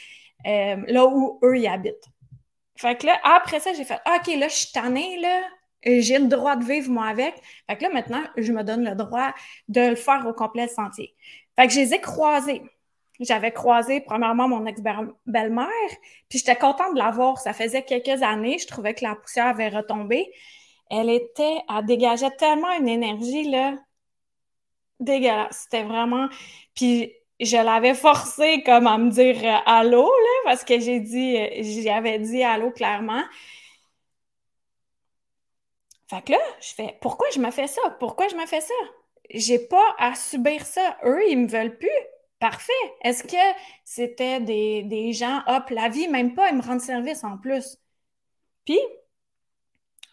euh, 0.46 0.78
là 0.88 1.06
où 1.06 1.40
eux, 1.44 1.58
y 1.58 1.68
habitent. 1.68 2.06
Fait 2.78 2.98
que 2.98 3.06
là, 3.06 3.18
après 3.24 3.60
ça, 3.60 3.74
j'ai 3.74 3.86
fait, 3.86 4.00
OK, 4.06 4.28
là, 4.38 4.48
je 4.48 4.56
suis 4.56 4.72
tannée, 4.74 5.20
là. 5.20 5.42
J'ai 5.84 6.18
le 6.18 6.28
droit 6.28 6.56
de 6.56 6.66
vivre, 6.66 6.90
moi, 6.92 7.06
avec. 7.06 7.36
Fait 7.70 7.78
que 7.78 7.84
là, 7.84 7.90
maintenant, 7.94 8.24
je 8.38 8.52
me 8.52 8.64
donne 8.64 8.84
le 8.84 8.96
droit 8.96 9.34
de 9.68 9.82
le 9.82 9.96
faire 9.96 10.26
au 10.28 10.34
complet 10.34 10.64
le 10.64 10.70
sentier. 10.70 11.16
Fait 11.56 11.68
que 11.68 11.74
je 11.74 11.80
les 11.80 11.94
ai 11.94 12.02
croisés. 12.02 12.64
J'avais 13.20 13.52
croisé 13.52 14.02
premièrement 14.02 14.48
mon 14.48 14.66
ex-belle-mère, 14.66 15.68
puis 16.30 16.40
j'étais 16.40 16.56
contente 16.56 16.94
de 16.94 17.00
la 17.00 17.12
voir. 17.12 17.40
Ça 17.40 17.54
faisait 17.54 17.84
quelques 17.84 18.22
années, 18.24 18.58
je 18.60 18.68
trouvais 18.68 18.94
que 18.94 19.04
la 19.06 19.16
poussière 19.16 19.48
avait 19.48 19.70
retombé. 19.70 20.32
Elle 20.92 21.10
était, 21.10 21.58
elle 21.70 21.86
dégageait 21.86 22.32
tellement 22.38 22.72
une 22.74 22.88
énergie, 22.90 23.50
là. 23.50 23.76
dégueulasse. 25.00 25.62
C'était 25.64 25.84
vraiment. 25.84 26.28
Puis 26.76 27.14
je 27.40 27.58
l'avais 27.58 27.94
forcé 27.94 28.64
comme 28.64 28.88
à 28.88 28.98
me 28.98 29.10
dire 29.12 29.38
euh, 29.44 29.58
allô, 29.66 30.04
là, 30.06 30.42
parce 30.46 30.64
que 30.64 30.80
j'ai 30.80 31.00
dit, 31.00 31.38
euh, 31.38 31.48
j'y 31.62 31.90
avais 31.90 32.20
dit 32.20 32.44
allô 32.44 32.72
clairement. 32.72 33.24
Fait 36.10 36.22
que 36.24 36.32
là, 36.32 36.40
je 36.62 36.74
fais 36.74 36.98
pourquoi 37.02 37.28
je 37.34 37.40
me 37.40 37.52
fais 37.52 37.68
ça? 37.68 37.82
Pourquoi 38.00 38.28
je 38.28 38.36
me 38.36 38.46
fais 38.46 38.62
ça? 38.62 38.74
J'ai 39.32 39.60
pas 39.60 39.96
à 40.00 40.16
subir 40.16 40.66
ça. 40.66 40.98
Eux, 41.04 41.22
ils 41.30 41.38
me 41.38 41.48
veulent 41.48 41.78
plus. 41.78 41.90
Parfait. 42.40 42.74
Est-ce 43.04 43.24
que 43.24 43.38
c'était 43.84 44.40
des, 44.42 44.84
des 44.84 45.14
gens, 45.14 45.42
hop, 45.48 45.70
la 45.70 45.90
vie, 45.90 46.08
même 46.08 46.34
pas, 46.36 46.50
ils 46.50 46.58
me 46.58 46.62
rendent 46.62 46.82
service 46.82 47.24
en 47.24 47.38
plus. 47.38 47.78
Puis, 48.66 48.80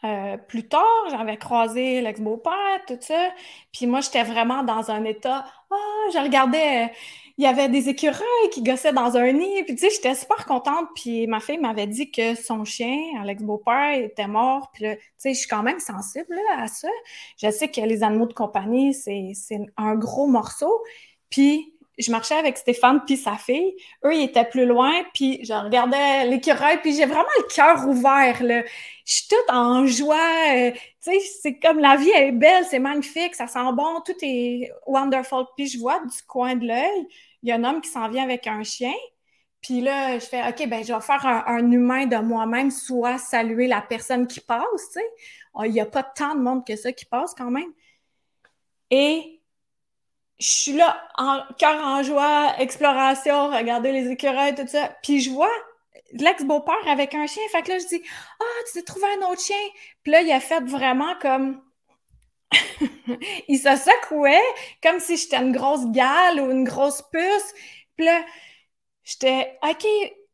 euh, 0.04 0.36
plus 0.36 0.66
tard, 0.68 0.82
j'avais 1.10 1.36
croisé 1.36 2.00
l'ex-beau-père, 2.00 2.80
tout 2.88 2.96
ça. 3.00 3.30
Puis 3.72 3.86
moi, 3.86 4.00
j'étais 4.00 4.24
vraiment 4.24 4.64
dans 4.64 4.90
un 4.90 5.04
état. 5.04 5.46
Ah, 5.70 5.76
je 6.12 6.18
regardais, 6.18 6.90
il 7.38 7.44
y 7.44 7.46
avait 7.46 7.68
des 7.68 7.88
écureuils 7.88 8.50
qui 8.50 8.62
gossaient 8.62 8.92
dans 8.92 9.16
un 9.16 9.32
nid. 9.32 9.62
Puis 9.64 9.76
tu 9.76 9.82
sais, 9.82 9.90
j'étais 9.90 10.14
super 10.16 10.44
contente. 10.44 10.88
Puis 10.96 11.26
ma 11.28 11.38
fille 11.38 11.58
m'avait 11.58 11.86
dit 11.86 12.10
que 12.10 12.34
son 12.34 12.64
chien, 12.64 12.96
l'ex-beau-père, 13.24 13.94
était 13.94 14.26
mort. 14.26 14.70
Puis 14.72 14.84
tu 14.84 14.98
sais, 15.18 15.34
je 15.34 15.38
suis 15.38 15.48
quand 15.48 15.62
même 15.62 15.78
sensible 15.78 16.36
à 16.56 16.66
ça. 16.66 16.88
Je 17.40 17.50
sais 17.50 17.68
que 17.70 17.80
les 17.80 18.02
animaux 18.02 18.26
de 18.26 18.34
compagnie, 18.34 18.94
c'est 18.94 19.60
un 19.76 19.94
gros 19.94 20.26
morceau. 20.26 20.82
Puis 21.30 21.71
je 21.98 22.10
marchais 22.10 22.34
avec 22.34 22.56
Stéphane 22.56 23.02
puis 23.04 23.16
sa 23.16 23.36
fille. 23.36 23.74
Eux, 24.04 24.14
ils 24.14 24.24
étaient 24.24 24.44
plus 24.44 24.66
loin, 24.66 24.92
puis 25.14 25.44
je 25.44 25.52
regardais 25.52 26.26
l'écureuil, 26.26 26.78
puis 26.80 26.94
j'ai 26.94 27.06
vraiment 27.06 27.24
le 27.38 27.54
cœur 27.54 27.86
ouvert, 27.86 28.42
là. 28.42 28.62
Je 29.04 29.14
suis 29.14 29.28
toute 29.28 29.50
en 29.50 29.86
joie. 29.86 30.16
Euh, 30.54 30.70
tu 30.72 30.80
sais, 31.00 31.18
c'est 31.42 31.58
comme 31.58 31.78
la 31.80 31.96
vie 31.96 32.10
est 32.10 32.32
belle, 32.32 32.64
c'est 32.64 32.78
magnifique, 32.78 33.34
ça 33.34 33.46
sent 33.46 33.72
bon, 33.74 34.00
tout 34.04 34.14
est 34.22 34.70
wonderful. 34.86 35.44
Puis 35.56 35.66
je 35.68 35.78
vois 35.78 36.00
du 36.00 36.22
coin 36.26 36.54
de 36.56 36.66
l'œil, 36.66 37.06
il 37.42 37.48
y 37.48 37.52
a 37.52 37.56
un 37.56 37.64
homme 37.64 37.80
qui 37.80 37.90
s'en 37.90 38.08
vient 38.08 38.24
avec 38.24 38.46
un 38.46 38.62
chien. 38.62 38.94
Puis 39.60 39.80
là, 39.80 40.18
je 40.18 40.24
fais, 40.26 40.42
OK, 40.48 40.68
ben 40.68 40.84
je 40.84 40.92
vais 40.92 41.00
faire 41.00 41.24
un, 41.24 41.44
un 41.46 41.70
humain 41.70 42.06
de 42.06 42.16
moi-même, 42.16 42.70
soit 42.70 43.18
saluer 43.18 43.68
la 43.68 43.80
personne 43.80 44.26
qui 44.26 44.40
passe, 44.40 44.64
tu 44.92 45.00
sais. 45.00 45.06
Oh, 45.54 45.64
il 45.64 45.72
n'y 45.72 45.80
a 45.80 45.86
pas 45.86 46.02
tant 46.02 46.34
de 46.34 46.40
monde 46.40 46.66
que 46.66 46.74
ça 46.76 46.92
qui 46.92 47.04
passe 47.04 47.34
quand 47.34 47.50
même. 47.50 47.72
Et 48.90 49.31
je 50.38 50.48
suis 50.48 50.72
là, 50.72 51.02
en 51.16 51.40
cœur 51.58 51.80
en 51.84 52.02
joie, 52.02 52.54
exploration, 52.58 53.48
regarder 53.48 53.92
les 53.92 54.10
écureuils, 54.10 54.54
tout 54.54 54.66
ça. 54.66 54.96
Puis 55.02 55.20
je 55.20 55.30
vois 55.30 55.52
l'ex-beau-père 56.12 56.88
avec 56.88 57.14
un 57.14 57.26
chien. 57.26 57.42
Fait 57.50 57.62
que 57.62 57.70
là, 57.70 57.78
je 57.78 57.86
dis 57.86 58.02
Ah, 58.40 58.44
tu 58.66 58.74
t'es 58.74 58.82
trouvé 58.82 59.06
un 59.18 59.26
autre 59.28 59.42
chien. 59.42 59.56
Puis 60.02 60.12
là, 60.12 60.22
il 60.22 60.32
a 60.32 60.40
fait 60.40 60.64
vraiment 60.64 61.14
comme. 61.20 61.62
il 63.48 63.58
se 63.58 63.76
secouait 63.76 64.40
comme 64.82 65.00
si 65.00 65.16
j'étais 65.16 65.38
une 65.38 65.52
grosse 65.52 65.86
gale 65.86 66.40
ou 66.40 66.50
une 66.50 66.64
grosse 66.64 67.02
puce. 67.10 67.54
Puis 67.96 68.06
là, 68.06 68.22
j'étais 69.04 69.58
OK, 69.62 69.86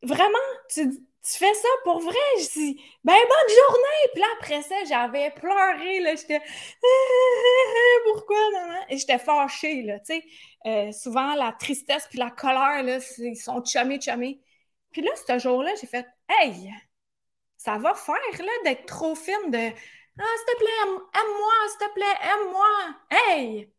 vraiment, 0.03 0.37
tu, 0.73 0.91
tu 1.31 1.37
fais 1.37 1.53
ça 1.53 1.67
pour 1.83 1.99
vrai? 1.99 2.15
Je 2.39 2.59
dis, 2.59 2.81
ben 3.03 3.13
bonne 3.13 3.55
journée! 3.55 4.09
Puis 4.13 4.21
là, 4.21 4.27
après 4.39 4.61
ça, 4.61 4.75
j'avais 4.87 5.31
pleuré, 5.31 5.99
là, 5.99 6.15
j'étais, 6.15 6.41
pourquoi, 8.05 8.37
non, 8.53 8.75
Et 8.89 8.97
j'étais 8.97 9.19
fâchée, 9.19 9.83
là, 9.83 9.99
tu 9.99 10.13
sais. 10.13 10.23
Euh, 10.65 10.91
souvent, 10.91 11.35
la 11.35 11.53
tristesse 11.53 12.07
puis 12.09 12.19
la 12.19 12.31
colère, 12.31 12.83
là, 12.83 12.99
ils 13.19 13.35
sont 13.35 13.63
chumés, 13.63 14.01
chumés. 14.01 14.41
Puis 14.91 15.01
là, 15.01 15.11
ce 15.15 15.39
jour-là, 15.39 15.71
j'ai 15.79 15.87
fait, 15.87 16.05
hey, 16.29 16.71
ça 17.57 17.77
va 17.77 17.93
faire, 17.93 18.15
là, 18.39 18.51
d'être 18.63 18.85
trop 18.85 19.15
fine 19.15 19.51
de, 19.51 19.57
ah, 19.57 20.23
s'il 20.37 20.53
te 20.53 20.57
plaît, 20.57 20.81
aime-moi, 21.13 21.53
s'il 21.69 21.87
te 21.87 21.93
plaît, 21.93 22.17
aime-moi, 22.23 22.67
hey! 23.11 23.73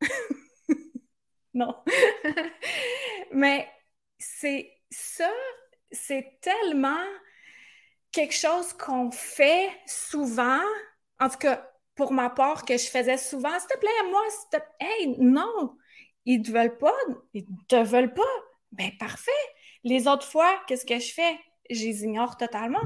non. 1.54 1.84
Mais 3.32 3.68
c'est 4.18 4.72
ça, 4.90 5.30
c'est 5.96 6.38
tellement 6.40 7.04
quelque 8.12 8.34
chose 8.34 8.72
qu'on 8.74 9.10
fait 9.10 9.70
souvent, 9.86 10.62
en 11.20 11.28
tout 11.28 11.38
cas 11.38 11.70
pour 11.94 12.12
ma 12.12 12.30
part, 12.30 12.64
que 12.64 12.76
je 12.76 12.86
faisais 12.86 13.16
souvent. 13.16 13.58
S'il 13.58 13.68
te 13.68 13.78
plaît, 13.78 14.10
moi, 14.10 14.22
s'il 14.30 14.60
te 14.60 14.64
Hey, 14.80 15.16
non! 15.18 15.76
Ils 16.26 16.42
te 16.42 16.50
veulent 16.50 16.76
pas, 16.76 16.94
ils 17.34 17.46
te 17.68 17.82
veulent 17.82 18.12
pas. 18.12 18.22
Ben 18.72 18.90
parfait. 18.98 19.30
Les 19.84 20.08
autres 20.08 20.26
fois, 20.26 20.60
qu'est-ce 20.66 20.84
que 20.84 20.98
je 20.98 21.12
fais? 21.12 21.38
Je 21.70 21.84
les 21.84 22.04
ignore 22.04 22.36
totalement. 22.36 22.82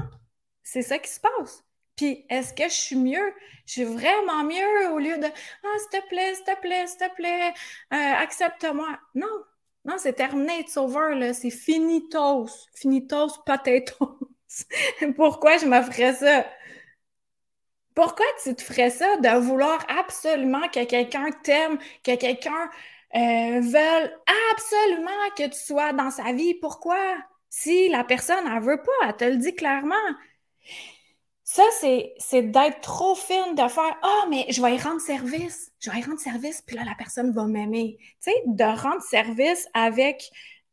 C'est 0.63 0.83
ça 0.83 0.99
qui 0.99 1.09
se 1.09 1.19
passe. 1.19 1.63
Puis, 1.95 2.25
est-ce 2.29 2.53
que 2.53 2.63
je 2.63 2.73
suis 2.73 2.95
mieux? 2.95 3.33
Je 3.65 3.73
suis 3.73 3.83
vraiment 3.83 4.43
mieux 4.43 4.91
au 4.91 4.99
lieu 4.99 5.17
de 5.17 5.25
Ah, 5.25 5.77
s'il 5.79 6.01
te 6.01 6.07
plaît, 6.07 6.35
s'il 6.35 6.45
te 6.45 6.61
plaît, 6.61 6.87
s'il 6.87 6.97
te 6.99 7.15
plaît, 7.15 7.53
euh, 7.93 7.95
accepte-moi. 7.95 8.99
Non, 9.15 9.43
non, 9.85 9.95
c'est 9.97 10.13
terminé, 10.13 10.59
it's 10.59 10.77
over, 10.77 11.15
là. 11.15 11.33
C'est 11.33 11.49
finitos. 11.49 12.67
Finitos 12.75 13.39
potatoes. 13.45 14.17
Pourquoi 15.15 15.57
je 15.57 15.65
me 15.65 15.81
ferais 15.81 16.13
ça? 16.13 16.45
Pourquoi 17.95 18.25
tu 18.43 18.55
te 18.55 18.61
ferais 18.61 18.89
ça 18.89 19.17
de 19.17 19.37
vouloir 19.39 19.85
absolument 19.89 20.67
que 20.69 20.85
quelqu'un 20.85 21.29
t'aime, 21.43 21.77
que 22.03 22.15
quelqu'un 22.15 22.69
euh, 23.15 23.59
veuille 23.61 24.11
absolument 24.53 25.11
que 25.37 25.47
tu 25.49 25.59
sois 25.59 25.91
dans 25.93 26.09
sa 26.11 26.31
vie? 26.33 26.53
Pourquoi? 26.55 26.97
Si 27.49 27.89
la 27.89 28.03
personne, 28.05 28.45
elle 28.47 28.61
veut 28.63 28.81
pas, 28.81 29.07
elle 29.09 29.15
te 29.17 29.25
le 29.25 29.37
dit 29.37 29.55
clairement. 29.55 29.95
Ça, 31.53 31.63
c'est 31.73 32.43
d'être 32.43 32.79
trop 32.79 33.13
fine, 33.13 33.55
de 33.55 33.67
faire 33.67 33.97
Ah, 34.03 34.25
mais 34.29 34.45
je 34.47 34.61
vais 34.61 34.75
y 34.75 34.79
rendre 34.79 35.01
service. 35.01 35.73
Je 35.81 35.91
vais 35.91 35.99
y 35.99 36.01
rendre 36.01 36.17
service, 36.17 36.61
puis 36.61 36.77
là, 36.77 36.85
la 36.85 36.95
personne 36.95 37.33
va 37.33 37.45
m'aimer. 37.45 37.97
Tu 37.99 38.31
sais, 38.31 38.43
de 38.45 38.63
rendre 38.63 39.01
service 39.01 39.67
avec 39.73 40.31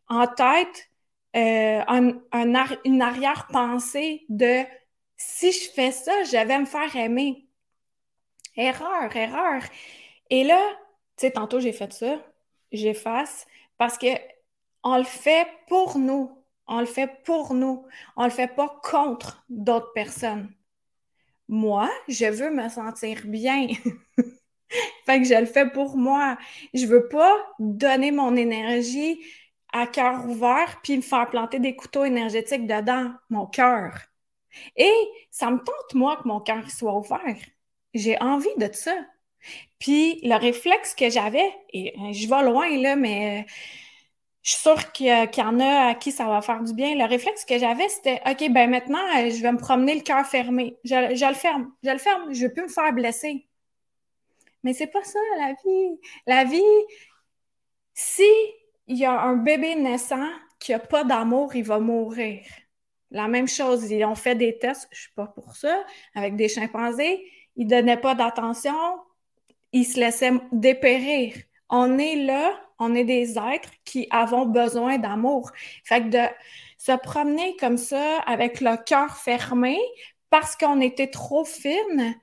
en 0.09 0.29
tête 0.29 0.89
euh, 1.35 1.83
une 2.85 3.03
arrière-pensée 3.03 4.25
de 4.29 4.63
si 5.17 5.51
je 5.51 5.69
fais 5.73 5.91
ça, 5.91 6.23
je 6.23 6.47
vais 6.47 6.59
me 6.61 6.65
faire 6.65 6.95
aimer. 6.95 7.49
Erreur, 8.55 9.17
erreur. 9.17 9.63
Et 10.31 10.45
là, 10.45 10.61
tu 11.17 11.27
sais, 11.27 11.33
tantôt 11.33 11.59
j'ai 11.59 11.73
fait 11.73 11.93
ça, 11.93 12.23
j'efface, 12.71 13.49
parce 13.79 13.99
que 13.99 14.07
on 14.85 14.97
le 14.97 15.03
fait 15.03 15.49
pour 15.67 15.99
nous. 15.99 16.31
On 16.69 16.79
le 16.79 16.87
fait 16.87 17.11
pour 17.25 17.53
nous. 17.55 17.85
On 18.17 18.23
le 18.23 18.31
fait 18.31 18.55
pas 18.55 18.81
contre 18.85 19.45
d'autres 19.49 19.93
personnes 19.93 20.55
moi, 21.49 21.91
je 22.09 22.27
veux 22.27 22.51
me 22.51 22.69
sentir 22.69 23.23
bien. 23.25 23.69
fait 25.07 25.21
que 25.21 25.25
je 25.27 25.39
le 25.41 25.47
fais 25.47 25.69
pour 25.71 25.97
moi. 25.97 26.37
Je 26.75 26.87
veux 26.87 27.09
pas 27.09 27.35
donner 27.59 28.11
mon 28.11 28.37
énergie 28.37 29.21
à 29.73 29.87
cœur 29.87 30.27
ouvert 30.27 30.81
puis 30.83 30.97
me 30.97 31.03
faire 31.03 31.29
planter 31.29 31.59
des 31.59 31.77
couteaux 31.77 32.05
énergétiques 32.05 32.67
dedans, 32.67 33.13
mon 33.31 33.47
cœur. 33.47 33.93
Et 34.77 34.93
ça 35.31 35.51
me 35.51 35.59
tente, 35.59 35.95
moi, 35.95 36.17
que 36.17 36.29
mon 36.29 36.41
cœur 36.41 36.71
soit 36.71 36.97
ouvert. 36.97 37.37
J'ai 37.95 38.21
envie 38.21 38.49
de 38.59 38.69
ça. 38.73 38.95
Puis 39.79 40.21
le 40.23 40.37
réflexe 40.37 40.95
que 40.95 41.11
j'avais, 41.11 41.49
et 41.73 41.95
je 42.13 42.29
vais 42.29 42.43
loin 42.43 42.69
là, 42.79 42.97
mais 42.97 43.47
je 44.49 44.55
suis 44.55 44.63
sûre 44.63 44.93
qu'il 44.93 45.09
y, 45.09 45.43
en 45.43 45.61
a 45.61 45.89
à 45.91 45.95
qui 45.95 46.11
ça 46.11 46.25
va 46.25 46.41
faire 46.41 46.63
du 46.63 46.73
bien. 46.73 46.95
Le 46.95 47.05
réflexe 47.05 47.45
que 47.45 47.59
j'avais, 47.59 47.87
c'était 47.91 48.23
OK, 48.27 48.51
ben 48.51 48.71
maintenant, 48.71 49.05
euh, 49.19 49.29
je 49.29 49.43
vais 49.43 49.53
me 49.53 49.59
promener 49.59 49.95
le 49.95 50.01
cœur 50.01 50.25
fermé. 50.25 50.79
Je, 50.85 50.95
le 50.95 51.35
ferme. 51.35 51.71
Je 51.83 51.91
le 51.91 51.99
ferme. 51.99 52.33
Je 52.33 52.45
ne 52.45 52.49
veux 52.49 52.55
plus 52.55 52.63
me 52.63 52.69
faire 52.69 52.91
blesser. 52.95 53.47
Mais 54.63 54.73
c'est 54.73 54.87
pas 54.87 55.05
ça, 55.05 55.19
la 55.37 55.53
vie. 55.53 56.01
La 56.27 56.45
vie, 56.45 56.63
si 57.93 58.23
il 58.87 58.97
y 58.97 59.05
a 59.05 59.21
un 59.21 59.37
bébé 59.37 59.75
naissant 59.75 60.31
qui 60.59 60.73
n'a 60.73 60.79
pas 60.79 61.05
d'amour, 61.05 61.55
il 61.55 61.65
va 61.65 61.79
mourir. 61.79 62.41
La 63.11 63.29
même 63.29 63.49
chose, 63.49 63.91
ils 63.91 64.03
ont 64.07 64.15
fait 64.15 64.35
des 64.35 64.57
tests, 64.57 64.89
je 64.93 64.97
ne 64.97 65.01
suis 65.03 65.13
pas 65.13 65.27
pour 65.27 65.57
ça, 65.57 65.85
avec 66.15 66.37
des 66.37 66.49
chimpanzés. 66.49 67.23
Ils 67.57 67.67
ne 67.67 67.71
donnaient 67.71 68.01
pas 68.01 68.15
d'attention, 68.15 68.73
ils 69.73 69.85
se 69.85 70.01
laissaient 70.01 70.33
dépérir. 70.53 71.35
On 71.69 71.99
est 71.99 72.17
là 72.17 72.59
on 72.79 72.95
est 72.95 73.05
des 73.05 73.39
êtres 73.39 73.71
qui 73.85 74.07
avons 74.11 74.47
besoin 74.47 74.99
d'amour. 74.99 75.51
Fait 75.85 76.03
que 76.03 76.09
de 76.09 76.35
se 76.79 76.93
promener 76.93 77.57
comme 77.57 77.77
ça 77.77 78.19
avec 78.21 78.61
le 78.61 78.77
cœur 78.83 79.17
fermé 79.17 79.79
parce 80.31 80.57
qu'on 80.57 80.81
était 80.81 81.11
trop 81.11 81.45
fine, 81.45 82.15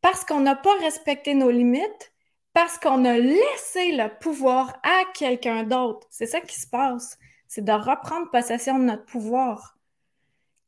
parce 0.00 0.24
qu'on 0.24 0.40
n'a 0.40 0.56
pas 0.56 0.74
respecté 0.80 1.34
nos 1.34 1.50
limites, 1.50 2.12
parce 2.52 2.78
qu'on 2.78 3.04
a 3.04 3.18
laissé 3.18 3.92
le 3.92 4.08
pouvoir 4.18 4.80
à 4.82 5.04
quelqu'un 5.14 5.62
d'autre. 5.62 6.06
C'est 6.10 6.26
ça 6.26 6.40
qui 6.40 6.58
se 6.58 6.66
passe. 6.66 7.18
C'est 7.48 7.64
de 7.64 7.72
reprendre 7.72 8.30
possession 8.30 8.78
de 8.78 8.84
notre 8.84 9.04
pouvoir 9.04 9.75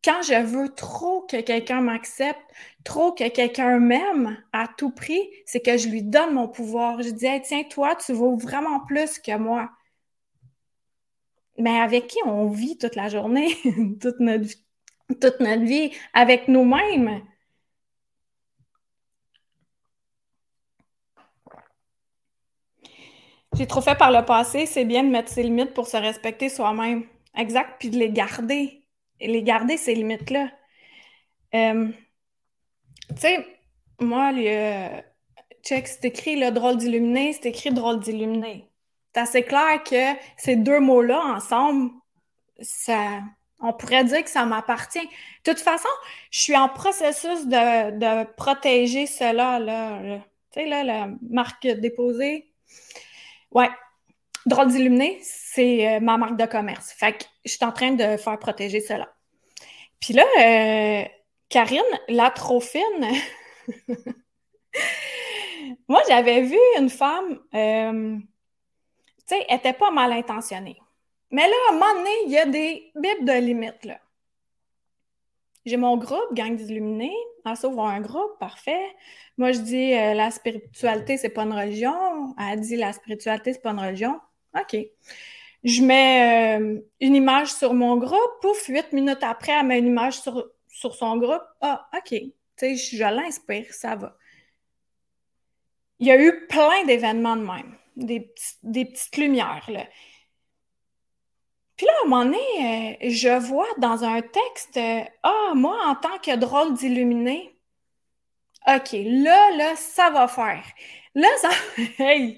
quand 0.04 0.22
je 0.22 0.42
veux 0.44 0.68
trop 0.74 1.22
que 1.22 1.40
quelqu'un 1.40 1.80
m'accepte, 1.80 2.40
trop 2.84 3.12
que 3.12 3.28
quelqu'un 3.28 3.78
m'aime 3.78 4.42
à 4.52 4.66
tout 4.76 4.90
prix, 4.90 5.28
c'est 5.46 5.60
que 5.60 5.76
je 5.76 5.88
lui 5.88 6.02
donne 6.02 6.34
mon 6.34 6.48
pouvoir. 6.48 7.02
Je 7.02 7.10
dis, 7.10 7.26
tiens, 7.44 7.64
toi, 7.64 7.96
tu 7.96 8.12
vaux 8.12 8.36
vraiment 8.36 8.80
plus 8.80 9.18
que 9.18 9.36
moi. 9.36 9.70
Mais 11.58 11.78
avec 11.80 12.06
qui 12.06 12.18
on 12.24 12.48
vit 12.48 12.78
toute 12.78 12.94
la 12.96 13.08
journée, 13.08 13.54
toute, 14.00 14.20
notre, 14.20 14.48
toute 15.20 15.40
notre 15.40 15.64
vie, 15.64 15.92
avec 16.14 16.48
nous-mêmes? 16.48 17.22
J'ai 23.54 23.66
trop 23.66 23.80
fait 23.82 23.94
par 23.98 24.10
le 24.10 24.24
passé, 24.24 24.64
c'est 24.66 24.84
bien 24.86 25.02
de 25.04 25.08
mettre 25.10 25.30
ses 25.30 25.42
limites 25.42 25.74
pour 25.74 25.86
se 25.86 25.96
respecter 25.98 26.48
soi-même. 26.48 27.04
Exact, 27.36 27.76
puis 27.78 27.90
de 27.90 27.98
les 27.98 28.10
garder. 28.10 28.77
Les 29.20 29.42
garder, 29.42 29.76
ces 29.76 29.94
limites-là. 29.94 30.50
Euh, 31.54 31.88
tu 33.10 33.16
sais, 33.16 33.46
moi, 34.00 34.32
le, 34.32 35.00
check, 35.62 35.86
c'est 35.86 36.04
écrit 36.04 36.36
le 36.36 36.50
drôle 36.50 36.76
d'illuminé, 36.76 37.32
c'est 37.32 37.48
écrit 37.48 37.70
drôle 37.70 38.00
d'illuminé. 38.00 38.70
C'est 39.14 39.20
assez 39.20 39.42
clair 39.42 39.82
que 39.84 40.18
ces 40.36 40.56
deux 40.56 40.80
mots-là 40.80 41.20
ensemble, 41.34 41.90
ça, 42.60 43.22
on 43.60 43.72
pourrait 43.72 44.04
dire 44.04 44.22
que 44.22 44.30
ça 44.30 44.44
m'appartient. 44.44 45.00
De 45.00 45.52
toute 45.52 45.60
façon, 45.60 45.88
je 46.30 46.40
suis 46.40 46.56
en 46.56 46.68
processus 46.68 47.46
de, 47.46 48.24
protéger 48.34 49.06
cela, 49.06 49.58
là. 49.58 50.20
Tu 50.52 50.60
sais, 50.60 50.66
là, 50.66 50.84
la 50.84 51.08
marque 51.28 51.66
déposée. 51.66 52.52
Ouais. 53.50 53.70
Drôle 54.48 54.68
d'illuminé, 54.68 55.18
c'est 55.22 55.86
euh, 55.86 56.00
ma 56.00 56.16
marque 56.16 56.38
de 56.38 56.46
commerce. 56.46 56.90
Fait 56.92 57.12
que 57.12 57.24
je 57.44 57.50
suis 57.50 57.64
en 57.66 57.70
train 57.70 57.90
de 57.90 58.16
faire 58.16 58.38
protéger 58.38 58.80
cela. 58.80 59.12
Puis 60.00 60.14
là, 60.14 60.24
euh, 60.40 61.04
Karine, 61.50 61.82
la 62.08 62.30
trop 62.30 62.58
fine, 62.58 63.08
moi, 65.88 66.00
j'avais 66.08 66.40
vu 66.40 66.56
une 66.78 66.88
femme, 66.88 67.40
euh, 67.54 68.16
tu 68.16 69.36
sais, 69.36 69.44
elle 69.50 69.58
était 69.58 69.74
pas 69.74 69.90
mal 69.90 70.12
intentionnée. 70.12 70.80
Mais 71.30 71.46
là, 71.46 71.54
à 71.68 71.72
un 71.72 71.74
moment 71.74 71.94
donné, 71.96 72.10
il 72.24 72.32
y 72.32 72.38
a 72.38 72.46
des 72.46 72.90
bits 72.96 73.24
de 73.24 73.32
limites, 73.32 73.84
là. 73.84 73.98
J'ai 75.66 75.76
mon 75.76 75.98
groupe, 75.98 76.32
Gang 76.32 76.56
d'illuminés. 76.56 77.14
Elle 77.44 77.54
s'ouvre 77.54 77.84
un 77.84 78.00
groupe, 78.00 78.38
parfait. 78.40 78.96
Moi, 79.36 79.52
je 79.52 79.58
dis 79.58 79.90
la 79.90 80.30
spiritualité, 80.30 81.18
c'est 81.18 81.28
pas 81.28 81.42
une 81.42 81.52
religion. 81.52 82.34
Elle 82.40 82.60
dit 82.60 82.76
la 82.76 82.94
spiritualité, 82.94 83.52
c'est 83.52 83.60
pas 83.60 83.72
une 83.72 83.80
religion. 83.80 84.18
OK. 84.60 84.76
Je 85.64 85.82
mets 85.82 86.58
euh, 86.60 86.80
une 87.00 87.14
image 87.14 87.52
sur 87.52 87.74
mon 87.74 87.96
groupe. 87.96 88.40
Pouf, 88.40 88.66
huit 88.66 88.92
minutes 88.92 89.22
après, 89.22 89.52
elle 89.52 89.66
met 89.66 89.78
une 89.78 89.88
image 89.88 90.20
sur, 90.20 90.48
sur 90.68 90.94
son 90.94 91.16
groupe. 91.16 91.42
Ah, 91.60 91.88
OK. 91.96 92.14
Je 92.60 93.14
l'inspire, 93.14 93.72
ça 93.72 93.96
va. 93.96 94.16
Il 96.00 96.06
y 96.06 96.12
a 96.12 96.20
eu 96.20 96.46
plein 96.46 96.84
d'événements 96.86 97.36
de 97.36 97.42
même. 97.42 97.76
Des, 97.96 98.32
des 98.62 98.84
petites 98.84 99.16
lumières, 99.16 99.64
là. 99.68 99.84
Puis 101.76 101.86
là, 101.86 101.92
à 102.02 102.06
un 102.06 102.08
moment 102.08 102.24
donné, 102.24 102.36
euh, 103.04 103.10
je 103.10 103.38
vois 103.38 103.68
dans 103.78 104.02
un 104.04 104.20
texte, 104.20 104.76
euh, 104.76 105.00
ah, 105.22 105.52
moi, 105.54 105.78
en 105.86 105.94
tant 105.94 106.18
que 106.18 106.34
drôle 106.36 106.74
d'illuminé, 106.74 107.56
OK, 108.66 108.92
là, 108.92 109.56
là, 109.56 109.76
ça 109.76 110.10
va 110.10 110.26
faire. 110.28 110.64
Là, 111.14 111.28
ça. 111.40 111.50
hey, 111.98 112.36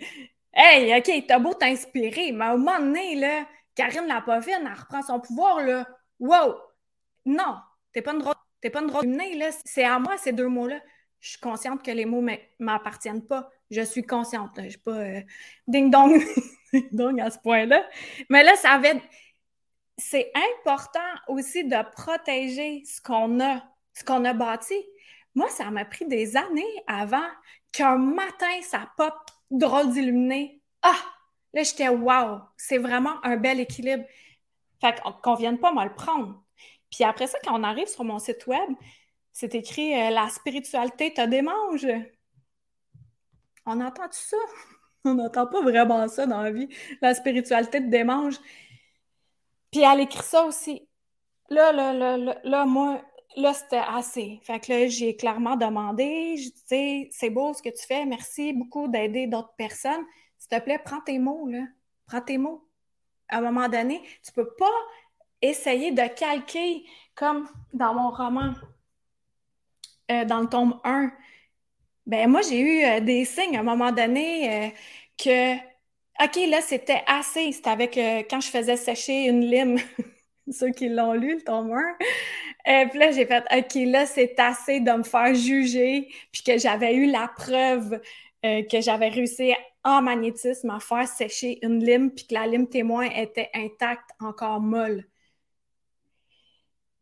hey, 0.52 0.96
OK, 0.98 1.26
t'as 1.26 1.38
beau 1.38 1.54
t'inspirer, 1.54 2.32
mais 2.32 2.44
à 2.44 2.52
un 2.52 2.56
moment 2.56 2.78
donné, 2.78 3.46
Karine 3.74 4.06
Lapovine, 4.06 4.66
elle 4.66 4.78
reprend 4.78 5.02
son 5.02 5.20
pouvoir, 5.20 5.60
là. 5.60 5.86
Wow! 6.18 6.56
Non, 7.24 7.56
t'es 7.92 8.02
pas 8.02 8.12
une 8.12 8.18
drôle, 8.18 8.34
t'es 8.60 8.70
pas 8.70 8.80
une 8.82 9.38
là. 9.38 9.50
C'est 9.64 9.84
à 9.84 9.98
moi, 9.98 10.16
ces 10.18 10.32
deux 10.32 10.48
mots-là. 10.48 10.80
Je 11.20 11.30
suis 11.30 11.40
consciente 11.40 11.82
que 11.84 11.90
les 11.90 12.06
mots 12.06 12.24
m'appartiennent 12.58 13.26
pas. 13.26 13.50
Je 13.70 13.82
suis 13.82 14.02
consciente. 14.02 14.52
Je 14.56 14.70
suis 14.70 14.78
pas 14.78 14.92
euh, 14.92 15.20
ding-dong, 15.66 16.22
ding-dong 16.72 17.20
à 17.20 17.30
ce 17.30 17.38
point-là. 17.38 17.86
Mais 18.30 18.42
là, 18.42 18.56
ça 18.56 18.72
avait 18.72 19.00
c'est 20.00 20.32
important 20.34 20.98
aussi 21.28 21.64
de 21.64 21.76
protéger 21.92 22.82
ce 22.86 23.00
qu'on 23.00 23.38
a, 23.40 23.62
ce 23.92 24.02
qu'on 24.02 24.24
a 24.24 24.32
bâti. 24.32 24.74
Moi, 25.34 25.48
ça 25.50 25.70
m'a 25.70 25.84
pris 25.84 26.06
des 26.06 26.36
années 26.36 26.82
avant 26.86 27.28
qu'un 27.70 27.98
matin, 27.98 28.60
ça 28.62 28.90
pop 28.96 29.14
drôle 29.50 29.90
d'illuminé. 29.90 30.62
Ah! 30.82 30.96
Là, 31.52 31.62
j'étais 31.62 31.88
wow! 31.88 32.40
C'est 32.56 32.78
vraiment 32.78 33.24
un 33.24 33.36
bel 33.36 33.60
équilibre. 33.60 34.04
Fait 34.80 34.94
qu'on 35.22 35.34
vienne 35.34 35.58
pas 35.58 35.72
me 35.72 35.84
le 35.84 35.94
prendre. 35.94 36.42
Puis 36.90 37.04
après 37.04 37.26
ça, 37.26 37.38
quand 37.44 37.58
on 37.58 37.62
arrive 37.62 37.86
sur 37.86 38.04
mon 38.04 38.18
site 38.18 38.46
web, 38.46 38.70
c'est 39.32 39.54
écrit 39.54 39.94
euh, 39.94 40.10
La 40.10 40.28
spiritualité 40.28 41.12
te 41.12 41.26
démange. 41.26 41.86
On 43.66 43.80
entend 43.80 44.04
tout 44.04 44.12
ça? 44.12 44.36
On 45.04 45.14
n'entend 45.14 45.46
pas 45.46 45.62
vraiment 45.62 46.06
ça 46.08 46.26
dans 46.26 46.42
la 46.42 46.50
vie. 46.50 46.68
La 47.00 47.14
spiritualité 47.14 47.80
te 47.80 47.88
démange. 47.88 48.38
Puis 49.70 49.82
elle 49.82 50.00
écrit 50.00 50.22
ça 50.22 50.44
aussi. 50.44 50.88
Là, 51.48 51.72
là, 51.72 51.92
là, 51.92 52.38
là, 52.44 52.64
moi, 52.64 53.02
là, 53.36 53.54
c'était 53.54 53.76
assez. 53.76 54.40
Fait 54.42 54.60
que 54.60 54.72
là, 54.72 54.88
j'ai 54.88 55.16
clairement 55.16 55.56
demandé, 55.56 56.36
je 56.36 56.50
dis, 56.74 57.08
c'est 57.10 57.30
beau 57.30 57.52
ce 57.54 57.62
que 57.62 57.68
tu 57.68 57.86
fais, 57.86 58.04
merci 58.04 58.52
beaucoup 58.52 58.88
d'aider 58.88 59.26
d'autres 59.26 59.54
personnes. 59.56 60.04
S'il 60.38 60.48
te 60.48 60.64
plaît, 60.64 60.80
prends 60.84 61.00
tes 61.00 61.18
mots, 61.18 61.46
là. 61.48 61.64
Prends 62.06 62.20
tes 62.20 62.38
mots. 62.38 62.66
À 63.28 63.38
un 63.38 63.40
moment 63.42 63.68
donné, 63.68 64.02
tu 64.24 64.32
peux 64.32 64.48
pas 64.58 64.66
essayer 65.42 65.92
de 65.92 66.06
calquer 66.08 66.84
comme 67.14 67.48
dans 67.72 67.94
mon 67.94 68.10
roman, 68.10 68.54
euh, 70.10 70.24
dans 70.24 70.40
le 70.40 70.48
tome 70.48 70.80
1. 70.84 71.12
Ben 72.06 72.28
moi, 72.28 72.40
j'ai 72.42 72.58
eu 72.58 72.84
euh, 72.84 73.00
des 73.00 73.24
signes 73.24 73.56
à 73.56 73.60
un 73.60 73.64
moment 73.64 73.92
donné 73.92 74.66
euh, 74.66 74.70
que 75.16 75.56
OK, 76.22 76.36
là, 76.50 76.60
c'était 76.60 77.02
assez. 77.06 77.52
C'était 77.52 77.70
avec 77.70 77.94
quand 78.28 78.40
je 78.40 78.48
faisais 78.48 78.76
sécher 78.76 79.26
une 79.26 79.40
lime. 79.40 79.78
Ceux 80.50 80.70
qui 80.70 80.88
l'ont 80.88 81.12
lu, 81.12 81.36
le 81.36 81.42
tome 81.42 81.72
1. 81.72 82.82
Et 82.82 82.88
puis 82.88 82.98
là, 82.98 83.10
j'ai 83.12 83.26
fait 83.26 83.44
OK, 83.52 83.74
là, 83.90 84.06
c'est 84.06 84.38
assez 84.38 84.80
de 84.80 84.90
me 84.90 85.02
faire 85.02 85.34
juger, 85.34 86.08
puis 86.32 86.42
que 86.42 86.58
j'avais 86.58 86.94
eu 86.94 87.10
la 87.10 87.28
preuve 87.28 88.00
euh, 88.44 88.62
que 88.62 88.80
j'avais 88.80 89.08
réussi 89.08 89.52
en 89.84 90.02
magnétisme 90.02 90.70
à 90.70 90.80
faire 90.80 91.06
sécher 91.08 91.58
une 91.62 91.84
lime, 91.84 92.10
puis 92.10 92.26
que 92.26 92.34
la 92.34 92.46
lime 92.46 92.68
témoin 92.68 93.04
était 93.04 93.50
intacte, 93.54 94.10
encore 94.20 94.60
molle. 94.60 95.04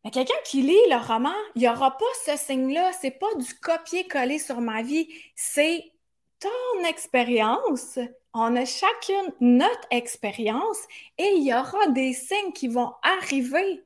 Mais 0.04 0.10
quelqu'un 0.10 0.34
qui 0.44 0.62
lit 0.62 0.76
le 0.88 0.96
roman, 0.96 1.34
il 1.54 1.62
n'y 1.62 1.68
aura 1.68 1.96
pas 1.96 2.04
ce 2.24 2.36
signe-là. 2.36 2.92
C'est 3.00 3.18
pas 3.18 3.34
du 3.36 3.54
copier-coller 3.54 4.38
sur 4.38 4.60
ma 4.60 4.82
vie. 4.82 5.08
C'est 5.34 5.92
ton 6.40 6.84
expérience 6.88 7.98
on 8.34 8.56
a 8.56 8.64
chacune 8.64 9.32
notre 9.40 9.86
expérience 9.90 10.78
et 11.18 11.32
il 11.36 11.44
y 11.44 11.54
aura 11.54 11.88
des 11.88 12.12
signes 12.12 12.52
qui 12.54 12.68
vont 12.68 12.92
arriver, 13.02 13.84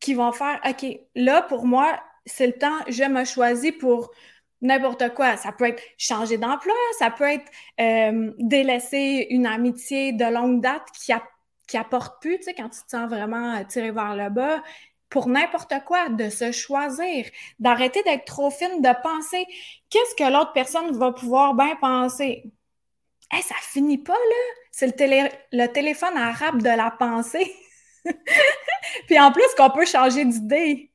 qui 0.00 0.14
vont 0.14 0.32
faire, 0.32 0.60
OK, 0.68 0.86
là, 1.14 1.42
pour 1.42 1.66
moi, 1.66 2.00
c'est 2.26 2.46
le 2.46 2.52
temps, 2.54 2.78
je 2.88 3.04
me 3.04 3.24
choisis 3.24 3.72
pour 3.72 4.10
n'importe 4.60 5.12
quoi. 5.14 5.36
Ça 5.36 5.52
peut 5.52 5.68
être 5.68 5.82
changer 5.98 6.38
d'emploi, 6.38 6.74
ça 6.98 7.10
peut 7.10 7.28
être 7.28 7.50
euh, 7.80 8.32
délaisser 8.38 9.26
une 9.30 9.46
amitié 9.46 10.12
de 10.12 10.24
longue 10.24 10.60
date 10.60 10.86
qui, 10.92 11.12
qui 11.66 11.76
apporte 11.76 12.20
plus, 12.20 12.38
tu 12.38 12.44
sais, 12.44 12.54
quand 12.54 12.68
tu 12.68 12.82
te 12.82 12.90
sens 12.90 13.08
vraiment 13.10 13.62
tiré 13.64 13.90
vers 13.90 14.16
le 14.16 14.30
bas. 14.30 14.62
Pour 15.08 15.28
n'importe 15.28 15.74
quoi, 15.84 16.08
de 16.08 16.30
se 16.30 16.52
choisir, 16.52 17.26
d'arrêter 17.58 18.02
d'être 18.04 18.24
trop 18.24 18.50
fine, 18.50 18.80
de 18.80 19.02
penser 19.02 19.44
qu'est-ce 19.90 20.14
que 20.14 20.32
l'autre 20.32 20.52
personne 20.54 20.96
va 20.96 21.12
pouvoir 21.12 21.52
bien 21.54 21.76
penser 21.76 22.50
Hey, 23.32 23.42
ça 23.42 23.54
finit 23.62 23.98
pas, 23.98 24.12
là. 24.12 24.54
C'est 24.70 24.86
le, 25.00 25.28
le 25.52 25.66
téléphone 25.66 26.16
arabe 26.16 26.62
de 26.62 26.68
la 26.68 26.90
pensée. 26.90 27.56
Puis 29.06 29.18
en 29.18 29.32
plus, 29.32 29.48
qu'on 29.56 29.70
peut 29.70 29.86
changer 29.86 30.24
d'idée. 30.24 30.90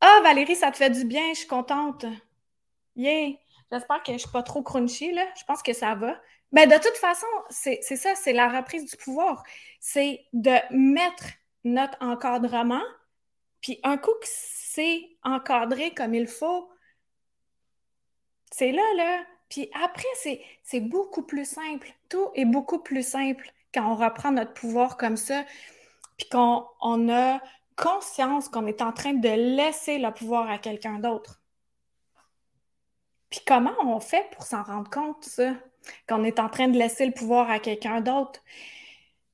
Ah, 0.00 0.20
Valérie, 0.22 0.56
ça 0.56 0.70
te 0.70 0.76
fait 0.76 0.90
du 0.90 1.04
bien, 1.04 1.32
je 1.32 1.40
suis 1.40 1.48
contente. 1.48 2.06
Yeah! 2.96 3.32
J'espère 3.72 4.02
que 4.02 4.12
je 4.12 4.18
suis 4.18 4.30
pas 4.30 4.42
trop 4.42 4.62
crunchy, 4.62 5.12
là. 5.12 5.26
Je 5.38 5.44
pense 5.44 5.62
que 5.62 5.72
ça 5.72 5.94
va. 5.94 6.20
Mais 6.52 6.66
de 6.66 6.74
toute 6.74 6.96
façon, 6.98 7.26
c'est 7.50 7.82
ça, 7.82 8.14
c'est 8.14 8.34
la 8.34 8.48
reprise 8.48 8.84
du 8.90 8.96
pouvoir. 8.96 9.42
C'est 9.80 10.24
de 10.32 10.54
mettre 10.70 11.24
notre 11.64 11.96
encadrement, 12.00 12.82
puis 13.62 13.80
un 13.82 13.96
coup 13.96 14.12
que 14.20 14.26
c'est 14.28 15.16
encadré 15.22 15.92
comme 15.92 16.14
il 16.14 16.26
faut, 16.26 16.70
c'est 18.50 18.72
là, 18.72 18.82
là, 18.96 19.24
puis 19.52 19.68
après, 19.84 20.08
c'est 20.62 20.80
beaucoup 20.80 21.20
plus 21.20 21.44
simple. 21.44 21.92
Tout 22.08 22.30
est 22.34 22.46
beaucoup 22.46 22.78
plus 22.78 23.06
simple 23.06 23.52
quand 23.74 23.86
on 23.92 23.96
reprend 23.96 24.32
notre 24.32 24.54
pouvoir 24.54 24.96
comme 24.96 25.18
ça, 25.18 25.44
puis 26.16 26.26
qu'on 26.30 26.64
on 26.80 27.10
a 27.10 27.38
conscience 27.76 28.48
qu'on 28.48 28.66
est 28.66 28.80
en 28.80 28.92
train 28.92 29.12
de 29.12 29.28
laisser 29.28 29.98
le 29.98 30.10
pouvoir 30.10 30.50
à 30.50 30.56
quelqu'un 30.56 30.98
d'autre. 31.00 31.42
Puis 33.28 33.40
comment 33.46 33.74
on 33.84 34.00
fait 34.00 34.26
pour 34.32 34.44
s'en 34.44 34.62
rendre 34.62 34.88
compte, 34.88 35.22
ça, 35.22 35.52
qu'on 36.08 36.24
est 36.24 36.40
en 36.40 36.48
train 36.48 36.68
de 36.68 36.78
laisser 36.78 37.04
le 37.04 37.12
pouvoir 37.12 37.50
à 37.50 37.58
quelqu'un 37.58 38.00
d'autre? 38.00 38.40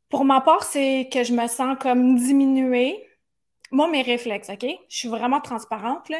Pour 0.08 0.24
ma 0.24 0.40
part, 0.40 0.64
c'est 0.64 1.08
que 1.12 1.22
je 1.22 1.32
me 1.32 1.46
sens 1.46 1.76
comme 1.80 2.16
diminuée. 2.16 3.08
Moi, 3.70 3.88
mes 3.88 4.02
réflexes, 4.02 4.50
OK? 4.50 4.66
Je 4.88 4.96
suis 4.96 5.08
vraiment 5.08 5.40
transparente, 5.40 6.08
là. 6.08 6.18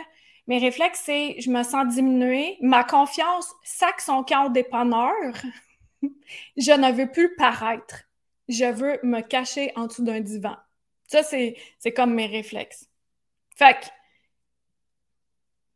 Mes 0.49 0.59
réflexes, 0.59 1.03
c'est 1.05 1.41
je 1.41 1.51
me 1.51 1.63
sens 1.63 1.95
diminuée. 1.95 2.57
Ma 2.63 2.83
confiance 2.83 3.55
sac 3.63 4.01
son 4.01 4.25
camp 4.25 4.49
dépanneur. 4.49 5.35
je 6.57 6.73
ne 6.73 6.91
veux 6.93 7.11
plus 7.11 7.35
paraître. 7.37 8.05
Je 8.49 8.65
veux 8.65 8.99
me 9.03 9.21
cacher 9.21 9.73
en 9.77 9.87
dessous 9.87 10.03
d'un 10.03 10.21
divan. 10.21 10.57
Ça, 11.07 11.23
c'est, 11.23 11.57
comme 11.95 12.15
mes 12.15 12.27
réflexes. 12.27 12.89
Fait 13.55 13.79
que, 13.79 13.87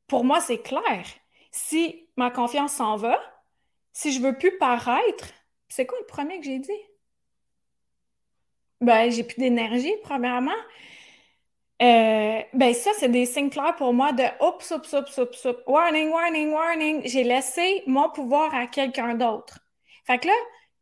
pour 0.07 0.25
moi, 0.25 0.41
c'est 0.41 0.63
clair. 0.63 1.05
Si 1.51 2.09
ma 2.17 2.31
confiance 2.31 2.73
s'en 2.75 2.97
va, 2.97 3.19
si 3.93 4.13
je 4.13 4.21
veux 4.21 4.37
plus 4.37 4.57
paraître, 4.59 5.29
C'est 5.69 5.87
quoi 5.87 5.99
le 6.01 6.07
premier 6.07 6.39
que 6.39 6.45
j'ai 6.45 6.59
dit? 6.59 6.71
Ben, 8.81 9.11
j'ai 9.11 9.25
plus 9.25 9.37
d'énergie, 9.39 9.95
premièrement. 10.03 10.51
Euh, 11.83 12.43
ben, 12.55 12.75
ça, 12.75 12.91
c'est 12.99 13.09
des 13.09 13.27
signes 13.27 13.51
clairs 13.51 13.75
pour 13.77 13.93
moi 13.93 14.13
de 14.13 14.23
oups, 14.41 14.71
oups, 14.71 14.93
oups, 14.93 15.19
oups, 15.19 15.45
oups, 15.45 15.63
warning, 15.67 16.11
warning, 16.11 16.51
warning. 16.53 17.03
J'ai 17.05 17.25
laissé 17.25 17.83
mon 17.87 18.09
pouvoir 18.11 18.55
à 18.55 18.67
quelqu'un 18.69 19.15
d'autre. 19.15 19.59
Fait 20.07 20.19
que 20.19 20.29
là, 20.29 20.35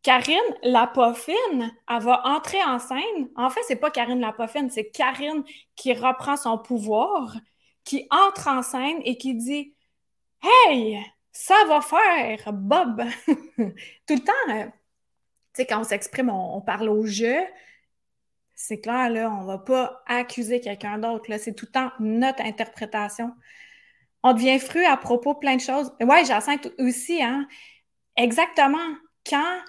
Karine 0.03 0.37
Lapoffine, 0.63 1.75
elle 1.89 2.03
va 2.03 2.27
entrer 2.27 2.63
en 2.65 2.79
scène. 2.79 3.31
En 3.37 3.51
fait, 3.51 3.61
c'est 3.67 3.77
pas 3.77 3.91
Karine 3.91 4.21
Lapoffine, 4.21 4.71
c'est 4.71 4.91
Karine 4.91 5.45
qui 5.77 5.93
reprend 5.95 6.37
son 6.37 6.59
pouvoir, 6.59 7.37
qui 7.85 8.07
entre 8.11 8.49
en 8.49 8.63
scène 8.63 9.01
et 9.05 9.17
qui 9.17 9.35
dit 9.35 9.75
Hey, 10.43 10.99
ça 11.33 11.55
va 11.69 11.81
faire, 11.81 12.53
Bob! 12.53 13.05
Tout 13.27 14.15
le 14.15 14.25
temps, 14.25 14.33
euh, 14.51 14.65
tu 14.65 14.71
sais, 15.63 15.67
quand 15.67 15.81
on 15.81 15.85
s'exprime, 15.85 16.31
on, 16.31 16.61
parle 16.61 16.89
au 16.89 17.05
jeu. 17.07 17.37
C'est 18.63 18.79
clair, 18.79 19.09
là, 19.09 19.31
on 19.31 19.45
va 19.45 19.57
pas 19.57 20.03
accuser 20.07 20.61
quelqu'un 20.61 20.99
d'autre. 20.99 21.25
C'est 21.39 21.55
tout 21.55 21.65
le 21.65 21.73
temps 21.73 21.91
notre 21.99 22.43
interprétation. 22.43 23.35
On 24.23 24.35
devient 24.35 24.59
fru 24.59 24.85
à 24.85 24.99
propos 24.99 25.35
plein 25.35 25.57
de 25.57 25.63
choses. 25.63 25.91
Ouais, 26.01 26.27
Jacinthe 26.27 26.69
aussi, 26.79 27.23
hein? 27.23 27.49
Exactement. 28.17 28.77
Quand 29.29 29.61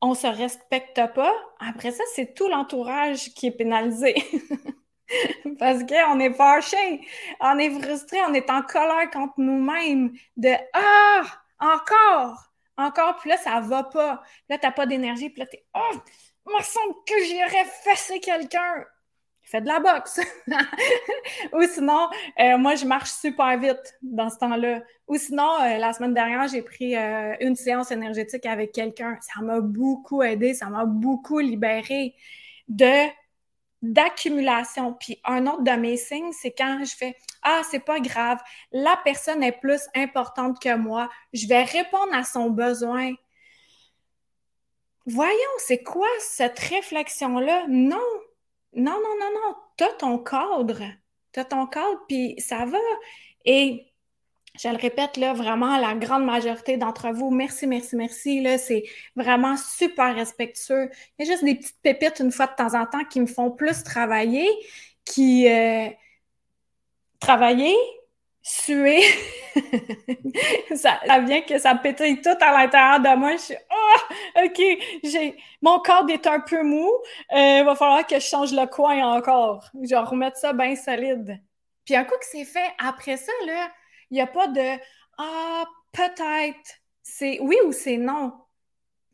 on 0.00 0.14
se 0.14 0.26
respecte 0.26 1.00
pas, 1.14 1.32
après 1.60 1.92
ça, 1.92 2.02
c'est 2.14 2.34
tout 2.34 2.48
l'entourage 2.48 3.32
qui 3.34 3.46
est 3.46 3.52
pénalisé. 3.52 4.16
Parce 5.60 5.84
qu'on 5.84 6.18
est 6.18 6.34
fâché, 6.34 7.06
on 7.40 7.56
est 7.58 7.70
frustré, 7.70 8.18
on 8.28 8.34
est 8.34 8.50
en 8.50 8.62
colère 8.62 9.10
contre 9.12 9.34
nous-mêmes 9.38 10.12
de 10.36 10.50
Ah, 10.72 11.22
encore, 11.60 12.52
encore, 12.76 13.16
puis 13.18 13.30
là, 13.30 13.36
ça 13.36 13.60
va 13.60 13.84
pas. 13.84 14.22
Là, 14.48 14.58
t'as 14.58 14.72
pas 14.72 14.86
d'énergie, 14.86 15.30
puis 15.30 15.40
là, 15.40 15.46
t'es 15.46 15.64
Oh, 15.74 15.92
il 15.94 16.33
me 16.50 16.62
semble 16.62 16.94
que 17.06 17.24
j'irais 17.24 17.64
fesser 17.84 18.20
quelqu'un. 18.20 18.84
Fais 19.42 19.60
de 19.60 19.66
la 19.66 19.78
boxe. 19.78 20.20
Ou 21.52 21.62
sinon, 21.70 22.08
euh, 22.40 22.56
moi, 22.56 22.76
je 22.76 22.86
marche 22.86 23.10
super 23.10 23.58
vite 23.58 23.94
dans 24.02 24.30
ce 24.30 24.38
temps-là. 24.38 24.82
Ou 25.06 25.16
sinon, 25.16 25.60
euh, 25.60 25.76
la 25.76 25.92
semaine 25.92 26.14
dernière, 26.14 26.48
j'ai 26.48 26.62
pris 26.62 26.96
euh, 26.96 27.34
une 27.40 27.54
séance 27.54 27.90
énergétique 27.90 28.46
avec 28.46 28.72
quelqu'un. 28.72 29.18
Ça 29.20 29.42
m'a 29.42 29.60
beaucoup 29.60 30.22
aidé, 30.22 30.54
ça 30.54 30.66
m'a 30.66 30.86
beaucoup 30.86 31.38
libéré 31.40 32.14
de 32.68 33.06
d'accumulation. 33.82 34.94
Puis 34.94 35.20
un 35.24 35.46
autre 35.46 35.62
de 35.62 35.72
mes 35.72 35.98
signes, 35.98 36.32
c'est 36.32 36.52
quand 36.52 36.82
je 36.82 36.96
fais 36.96 37.14
Ah, 37.42 37.60
c'est 37.70 37.84
pas 37.84 38.00
grave, 38.00 38.38
la 38.72 38.98
personne 39.04 39.42
est 39.42 39.60
plus 39.60 39.82
importante 39.94 40.58
que 40.58 40.74
moi, 40.74 41.10
je 41.34 41.46
vais 41.46 41.64
répondre 41.64 42.14
à 42.14 42.24
son 42.24 42.48
besoin. 42.48 43.12
Voyons, 45.06 45.34
c'est 45.58 45.82
quoi 45.82 46.08
cette 46.20 46.58
réflexion-là? 46.58 47.66
Non, 47.68 47.98
non, 48.74 48.92
non, 48.92 49.16
non, 49.20 49.30
non, 49.34 49.56
t'as 49.76 49.92
ton 49.92 50.18
cadre. 50.18 50.82
T'as 51.32 51.44
ton 51.44 51.66
cadre, 51.66 52.00
puis 52.08 52.34
ça 52.38 52.64
va. 52.64 52.78
Et 53.44 53.86
je 54.58 54.68
le 54.68 54.76
répète, 54.76 55.16
là, 55.16 55.32
vraiment, 55.34 55.76
la 55.78 55.94
grande 55.94 56.24
majorité 56.24 56.76
d'entre 56.76 57.10
vous, 57.10 57.30
merci, 57.30 57.66
merci, 57.66 57.96
merci, 57.96 58.40
là, 58.40 58.56
c'est 58.58 58.84
vraiment 59.16 59.56
super 59.56 60.14
respectueux. 60.14 60.90
Il 61.18 61.26
y 61.26 61.28
a 61.28 61.32
juste 61.32 61.44
des 61.44 61.56
petites 61.56 61.80
pépites 61.82 62.20
une 62.20 62.32
fois 62.32 62.46
de 62.46 62.54
temps 62.54 62.74
en 62.74 62.86
temps 62.86 63.04
qui 63.04 63.20
me 63.20 63.26
font 63.26 63.50
plus 63.50 63.82
travailler, 63.82 64.48
qui... 65.04 65.48
Euh, 65.48 65.88
travailler, 67.24 67.74
suer, 68.46 69.02
ça, 70.76 71.00
vient 71.20 71.40
que 71.40 71.58
ça 71.58 71.74
pétille 71.76 72.20
tout 72.20 72.36
à 72.40 72.52
l'intérieur 72.52 73.00
de 73.00 73.16
moi. 73.16 73.32
Je 73.32 73.38
suis 73.38 73.54
oh, 73.72 74.44
OK, 74.44 74.62
j'ai 75.02 75.36
mon 75.62 75.78
corps 75.80 76.08
est 76.10 76.26
un 76.26 76.40
peu 76.40 76.62
mou. 76.62 76.90
Euh, 77.32 77.58
il 77.60 77.64
va 77.64 77.74
falloir 77.74 78.06
que 78.06 78.16
je 78.16 78.26
change 78.26 78.52
le 78.52 78.66
coin 78.66 79.02
encore. 79.16 79.64
Je 79.82 79.88
vais 79.88 79.96
remettre 79.96 80.36
ça 80.36 80.52
bien 80.52 80.76
solide. 80.76 81.40
Puis 81.86 81.96
un 81.96 82.04
coup 82.04 82.16
que 82.18 82.26
c'est 82.30 82.44
fait, 82.44 82.70
après 82.78 83.16
ça, 83.16 83.32
il 83.46 84.14
n'y 84.14 84.20
a 84.20 84.26
pas 84.26 84.46
de 84.48 84.78
Ah, 85.16 85.64
peut-être. 85.92 86.80
C'est 87.02 87.38
oui 87.40 87.56
ou 87.64 87.72
c'est 87.72 87.96
non. 87.96 88.32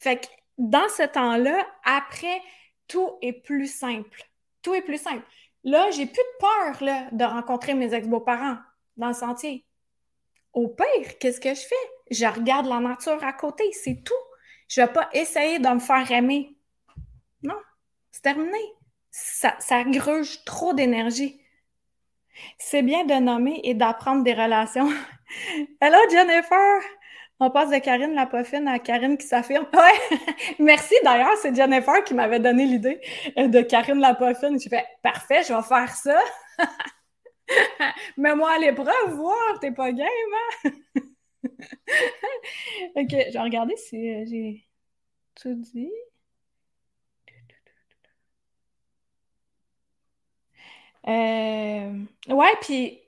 Fait 0.00 0.16
que 0.16 0.26
dans 0.58 0.88
ce 0.88 1.04
temps-là, 1.04 1.66
après, 1.84 2.42
tout 2.88 3.10
est 3.22 3.32
plus 3.32 3.66
simple. 3.72 4.24
Tout 4.62 4.74
est 4.74 4.82
plus 4.82 5.00
simple. 5.00 5.24
Là, 5.62 5.90
j'ai 5.92 6.06
plus 6.06 6.14
de 6.16 6.38
peur 6.40 6.82
là, 6.82 7.08
de 7.12 7.24
rencontrer 7.24 7.74
mes 7.74 7.94
ex-beaux-parents 7.94 8.56
dans 9.00 9.08
le 9.08 9.14
sentier. 9.14 9.66
Au 10.52 10.68
pire, 10.68 11.18
qu'est-ce 11.18 11.40
que 11.40 11.54
je 11.54 11.60
fais? 11.60 11.74
Je 12.10 12.26
regarde 12.26 12.66
la 12.66 12.78
nature 12.78 13.22
à 13.24 13.32
côté, 13.32 13.64
c'est 13.72 14.04
tout. 14.04 14.14
Je 14.68 14.80
ne 14.80 14.86
vais 14.86 14.92
pas 14.92 15.08
essayer 15.12 15.58
de 15.58 15.68
me 15.68 15.80
faire 15.80 16.10
aimer. 16.12 16.56
Non, 17.42 17.56
c'est 18.12 18.22
terminé. 18.22 18.58
Ça, 19.10 19.56
ça 19.58 19.82
gruge 19.84 20.44
trop 20.44 20.72
d'énergie. 20.74 21.40
C'est 22.58 22.82
bien 22.82 23.04
de 23.04 23.14
nommer 23.14 23.60
et 23.64 23.74
d'apprendre 23.74 24.22
des 24.22 24.34
relations. 24.34 24.88
Hello 25.80 25.98
Jennifer! 26.10 26.80
On 27.42 27.50
passe 27.50 27.70
de 27.70 27.78
Karine 27.78 28.14
la 28.14 28.26
poffine 28.26 28.68
à 28.68 28.78
Karine 28.78 29.16
qui 29.16 29.26
s'affirme. 29.26 29.66
Ouais! 29.72 30.18
Merci 30.58 30.94
d'ailleurs, 31.02 31.36
c'est 31.40 31.54
Jennifer 31.54 32.04
qui 32.04 32.14
m'avait 32.14 32.38
donné 32.38 32.66
l'idée 32.66 33.00
de 33.36 33.60
Karine 33.62 33.98
la 33.98 34.14
poffine. 34.14 34.60
J'ai 34.60 34.68
fait 34.68 34.86
parfait, 35.02 35.42
je 35.48 35.54
vais 35.54 35.62
faire 35.62 35.94
ça. 35.94 36.18
Mets-moi 38.16 38.50
à 38.50 38.58
l'épreuve, 38.58 39.14
voir, 39.14 39.60
t'es 39.60 39.72
pas 39.72 39.92
game, 39.92 40.06
hein? 40.64 40.70
ok, 42.96 43.10
je 43.10 43.32
vais 43.32 43.40
regarder 43.40 43.76
si 43.76 43.96
euh, 44.10 44.24
j'ai 44.26 44.64
tout 45.34 45.54
dit. 45.54 45.90
Euh, 51.08 52.04
ouais, 52.28 52.52
puis 52.60 53.00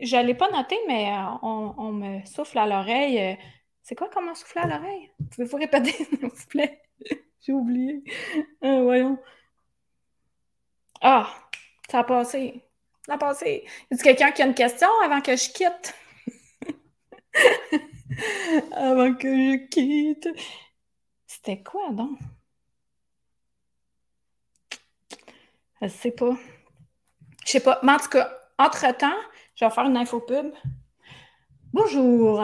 je 0.00 0.16
l'ai 0.16 0.34
pas 0.34 0.50
noté, 0.50 0.76
mais 0.86 1.08
euh, 1.10 1.38
on, 1.42 1.92
me 1.92 2.24
souffle 2.26 2.58
à 2.58 2.66
l'oreille. 2.66 3.38
C'est 3.82 3.94
quoi 3.94 4.08
comment 4.12 4.34
souffler 4.34 4.62
à 4.62 4.66
l'oreille? 4.66 5.10
Pouvez-vous 5.30 5.56
répéter, 5.56 5.92
s'il 5.92 6.18
vous 6.18 6.46
plaît? 6.48 6.82
J'ai 7.40 7.52
oublié. 7.52 8.02
voyons. 8.62 9.18
Ah, 11.00 11.28
ça 11.90 12.00
a 12.00 12.04
passé 12.04 12.64
la 13.08 13.18
passé. 13.18 13.64
Y 13.90 13.94
a 13.94 14.02
quelqu'un 14.02 14.32
qui 14.32 14.42
a 14.42 14.46
une 14.46 14.54
question 14.54 14.88
avant 15.04 15.20
que 15.20 15.36
je 15.36 15.50
quitte? 15.50 15.94
avant 18.72 19.14
que 19.14 19.28
je 19.28 19.66
quitte. 19.68 20.28
C'était 21.26 21.62
quoi 21.62 21.90
donc? 21.90 22.18
Je 25.82 25.88
sais 25.88 26.12
pas. 26.12 26.36
Je 27.44 27.50
sais 27.50 27.60
pas. 27.60 27.78
Mais 27.82 27.92
en 27.92 27.98
tout 27.98 28.08
cas, 28.08 28.32
entre-temps, 28.58 29.20
je 29.54 29.64
vais 29.64 29.70
faire 29.70 29.84
une 29.84 29.96
info 29.96 30.20
pub. 30.20 30.52
Bonjour. 31.72 32.42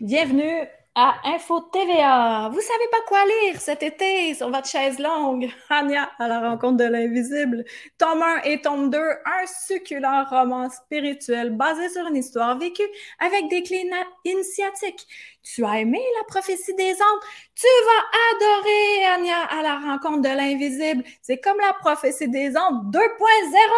Bienvenue 0.00 0.66
à 0.94 1.14
Info 1.24 1.60
TVA. 1.72 2.48
Vous 2.52 2.60
savez 2.60 2.88
pas 2.90 3.00
quoi 3.06 3.24
lire 3.24 3.60
cet 3.60 3.82
été 3.82 4.34
sur 4.34 4.50
votre 4.50 4.68
chaise 4.68 4.98
longue? 4.98 5.48
Anya 5.70 6.10
à 6.18 6.26
la 6.26 6.40
rencontre 6.40 6.78
de 6.78 6.84
l'invisible. 6.84 7.64
Tome 7.96 8.22
1 8.22 8.42
et 8.42 8.60
tome 8.60 8.90
2, 8.90 8.98
un 8.98 9.46
succulent 9.46 10.24
roman 10.28 10.68
spirituel 10.68 11.50
basé 11.56 11.88
sur 11.90 12.06
une 12.08 12.16
histoire 12.16 12.58
vécue 12.58 12.88
avec 13.20 13.48
des 13.48 13.62
clés 13.62 13.88
initiatiques. 14.24 15.06
Tu 15.42 15.64
as 15.64 15.80
aimé 15.80 16.00
la 16.18 16.24
prophétie 16.24 16.74
des 16.74 16.92
anges? 16.92 17.24
Tu 17.54 17.66
vas 17.86 18.02
adorer 18.34 19.06
Anya 19.14 19.44
à 19.44 19.62
la 19.62 19.78
rencontre 19.78 20.22
de 20.22 20.36
l'invisible. 20.36 21.04
C'est 21.22 21.38
comme 21.38 21.58
la 21.58 21.72
prophétie 21.74 22.28
des 22.28 22.56
anges 22.56 22.84
2.0. 22.92 22.98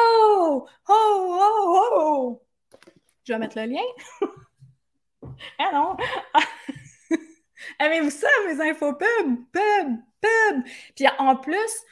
Oh, 0.09 0.67
oh, 0.89 1.81
oh! 1.95 2.43
Je 3.25 3.35
vais 3.35 3.39
mettre 3.39 3.59
le 3.59 3.67
lien. 3.67 4.29
ah 5.59 5.71
non! 5.73 5.97
Avez-vous 7.79 8.11
ça, 8.11 8.29
mes 8.47 8.61
infos? 8.71 8.95
Pub? 8.95 9.37
Pub, 9.53 9.97
pub. 10.21 10.65
Puis 10.95 11.07
en 11.19 11.37
plus, 11.37 11.85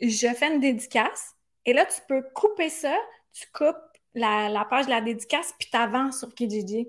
je 0.00 0.28
fais 0.34 0.52
une 0.52 0.60
dédicace 0.60 1.34
et 1.64 1.72
là, 1.72 1.86
tu 1.86 2.00
peux 2.08 2.22
couper 2.34 2.68
ça, 2.68 2.96
tu 3.32 3.46
coupes 3.52 3.76
la, 4.14 4.66
page 4.68 4.86
de 4.86 4.90
la 4.90 5.00
dédicace, 5.00 5.54
puis 5.58 5.68
t'avances 5.70 6.18
sur 6.18 6.34
Kijiji. 6.34 6.88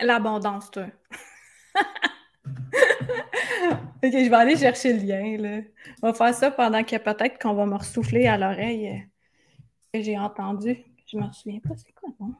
L'abondance, 0.00 0.70
toi. 0.70 0.86
ok, 2.44 2.52
je 4.02 4.30
vais 4.30 4.36
aller 4.36 4.56
chercher 4.56 4.92
le 4.92 5.00
lien. 5.00 5.36
Là. 5.38 5.62
On 6.02 6.08
va 6.08 6.14
faire 6.14 6.34
ça 6.34 6.50
pendant 6.50 6.82
que 6.84 6.96
peut-être 6.96 7.40
qu'on 7.40 7.54
va 7.54 7.66
me 7.66 7.76
ressouffler 7.76 8.26
à 8.26 8.36
l'oreille 8.36 9.06
que 9.92 10.00
j'ai 10.00 10.18
entendu. 10.18 10.84
Je 11.06 11.18
m'en 11.18 11.32
souviens 11.32 11.60
pas, 11.60 11.76
c'est 11.76 11.92
quoi, 11.92 12.10
non? 12.20 12.34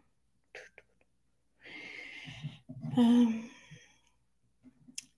Euh, 2.96 3.26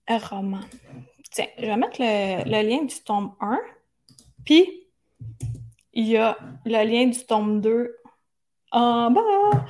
un 0.07 0.17
roman. 0.17 0.61
Tiens, 1.31 1.47
je 1.57 1.65
vais 1.65 1.77
mettre 1.77 1.97
le, 1.99 2.67
lien 2.67 2.83
du 2.83 2.95
tome 3.03 3.35
1. 3.39 3.59
Puis, 4.45 4.87
il 5.93 6.07
y 6.07 6.17
a 6.17 6.37
le 6.65 6.83
lien 6.83 7.07
du 7.07 7.25
tome 7.25 7.61
2 7.61 7.95
en 8.71 9.11
bas. 9.11 9.65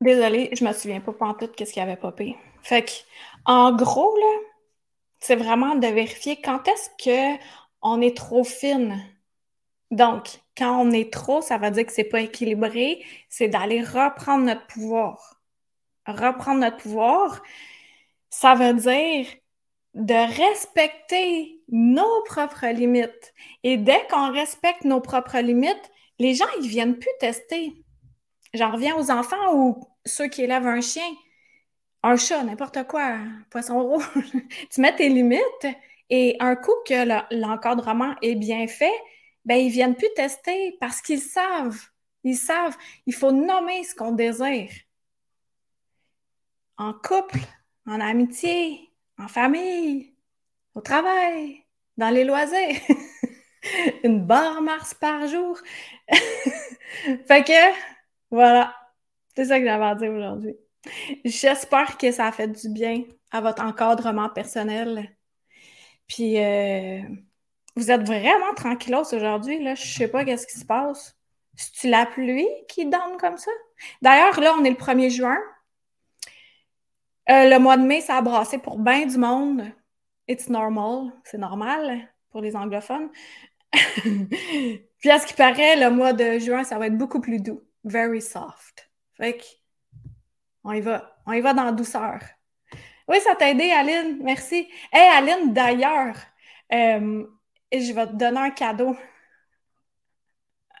Désolée, 0.00 0.50
je 0.52 0.64
me 0.64 0.72
souviens 0.72 1.00
pas 1.00 1.34
tout 1.38 1.48
qu'est-ce 1.56 1.72
qui 1.72 1.80
avait 1.80 1.96
popé. 1.96 2.36
Fait 2.62 2.84
que, 2.84 2.92
en 3.46 3.74
gros, 3.74 4.16
là, 4.16 4.38
c'est 5.18 5.36
vraiment 5.36 5.74
de 5.74 5.86
vérifier 5.86 6.40
quand 6.40 6.68
est-ce 6.68 6.90
que 7.02 7.42
on 7.80 8.00
est 8.00 8.16
trop 8.16 8.44
fine. 8.44 9.13
Donc, 9.94 10.40
quand 10.58 10.76
on 10.80 10.90
est 10.90 11.12
trop, 11.12 11.40
ça 11.40 11.56
veut 11.56 11.70
dire 11.70 11.86
que 11.86 11.92
c'est 11.92 12.02
pas 12.02 12.20
équilibré, 12.20 13.04
c'est 13.28 13.46
d'aller 13.46 13.80
reprendre 13.80 14.44
notre 14.44 14.66
pouvoir. 14.66 15.40
Reprendre 16.04 16.60
notre 16.60 16.78
pouvoir, 16.78 17.40
ça 18.28 18.56
veut 18.56 18.74
dire 18.74 19.26
de 19.94 20.14
respecter 20.14 21.60
nos 21.68 22.22
propres 22.24 22.66
limites. 22.66 23.32
Et 23.62 23.76
dès 23.76 24.04
qu'on 24.10 24.32
respecte 24.32 24.84
nos 24.84 25.00
propres 25.00 25.38
limites, 25.38 25.92
les 26.18 26.34
gens, 26.34 26.44
ils 26.60 26.68
viennent 26.68 26.98
plus 26.98 27.16
tester. 27.20 27.72
J'en 28.52 28.72
reviens 28.72 28.96
aux 28.96 29.12
enfants 29.12 29.54
ou 29.54 29.80
ceux 30.04 30.26
qui 30.26 30.42
élèvent 30.42 30.66
un 30.66 30.80
chien, 30.80 31.08
un 32.02 32.16
chat, 32.16 32.42
n'importe 32.42 32.84
quoi, 32.88 33.04
un 33.04 33.44
poisson 33.48 33.80
rouge. 33.80 34.10
tu 34.72 34.80
mets 34.80 34.96
tes 34.96 35.08
limites 35.08 35.66
et 36.10 36.36
un 36.40 36.56
coup 36.56 36.74
que 36.84 37.32
l'encadrement 37.32 38.16
est 38.22 38.34
bien 38.34 38.66
fait, 38.66 38.92
ben 39.44 39.56
ils 39.56 39.70
viennent 39.70 39.96
plus 39.96 40.12
tester 40.14 40.76
parce 40.80 41.00
qu'ils 41.00 41.20
savent. 41.20 41.80
Ils 42.22 42.36
savent. 42.36 42.76
Il 43.06 43.14
faut 43.14 43.32
nommer 43.32 43.84
ce 43.84 43.94
qu'on 43.94 44.12
désire. 44.12 44.70
En 46.76 46.92
couple, 46.92 47.38
en 47.86 48.00
amitié, 48.00 48.90
en 49.18 49.28
famille, 49.28 50.14
au 50.74 50.80
travail, 50.80 51.62
dans 51.96 52.10
les 52.10 52.24
loisirs. 52.24 52.80
Une 54.04 54.26
barre 54.26 54.60
Mars 54.60 54.94
par 54.94 55.26
jour. 55.26 55.58
fait 56.08 57.44
que, 57.44 57.74
voilà. 58.30 58.74
C'est 59.36 59.46
ça 59.46 59.58
que 59.58 59.64
j'avais 59.64 59.84
à 59.84 59.94
dire 59.94 60.12
aujourd'hui. 60.12 60.54
J'espère 61.24 61.96
que 61.96 62.12
ça 62.12 62.26
a 62.26 62.32
fait 62.32 62.48
du 62.48 62.68
bien 62.68 63.04
à 63.30 63.40
votre 63.40 63.62
encadrement 63.62 64.28
personnel. 64.28 65.16
Puis, 66.06 66.38
euh, 66.38 67.00
vous 67.76 67.90
êtes 67.90 68.02
vraiment 68.02 68.54
tranquillos 68.54 69.12
aujourd'hui, 69.12 69.62
là. 69.62 69.74
Je 69.74 69.86
sais 69.86 70.08
pas 70.08 70.24
qu'est-ce 70.24 70.46
qui 70.46 70.58
se 70.58 70.64
passe. 70.64 71.16
C'est-tu 71.56 71.88
la 71.88 72.06
pluie 72.06 72.48
qui 72.68 72.86
donne 72.86 73.16
comme 73.18 73.36
ça? 73.36 73.50
D'ailleurs, 74.02 74.40
là, 74.40 74.54
on 74.58 74.64
est 74.64 74.70
le 74.70 74.76
1er 74.76 75.10
juin. 75.10 75.38
Euh, 77.30 77.48
le 77.48 77.58
mois 77.58 77.76
de 77.76 77.82
mai, 77.82 78.00
ça 78.00 78.16
a 78.16 78.22
brassé 78.22 78.58
pour 78.58 78.78
bien 78.78 79.06
du 79.06 79.18
monde. 79.18 79.64
It's 80.28 80.48
normal. 80.48 81.12
C'est 81.24 81.38
normal 81.38 82.08
pour 82.30 82.40
les 82.40 82.56
anglophones. 82.56 83.10
Puis 83.72 85.10
à 85.10 85.18
ce 85.18 85.26
qui 85.26 85.34
paraît, 85.34 85.76
le 85.76 85.90
mois 85.90 86.12
de 86.12 86.38
juin, 86.38 86.64
ça 86.64 86.78
va 86.78 86.86
être 86.86 86.98
beaucoup 86.98 87.20
plus 87.20 87.40
doux. 87.40 87.62
Very 87.84 88.22
soft. 88.22 88.90
Fait 89.16 89.36
que, 89.36 89.44
on 90.64 90.72
y 90.72 90.80
va. 90.80 91.16
On 91.26 91.32
y 91.32 91.40
va 91.40 91.54
dans 91.54 91.64
la 91.64 91.72
douceur. 91.72 92.20
Oui, 93.08 93.20
ça 93.20 93.34
t'a 93.34 93.50
aidé, 93.50 93.70
Aline. 93.70 94.18
Merci. 94.22 94.68
Hey, 94.92 95.08
Aline, 95.16 95.52
d'ailleurs, 95.52 96.16
euh, 96.72 97.26
je 97.80 97.92
vais 97.92 98.06
te 98.06 98.12
donner 98.14 98.38
un 98.38 98.50
cadeau. 98.50 98.96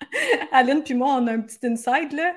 Aline 0.52 0.82
puis 0.82 0.94
moi, 0.94 1.14
on 1.20 1.26
a 1.26 1.32
un 1.32 1.40
petit 1.40 1.66
inside, 1.66 2.12
là. 2.12 2.34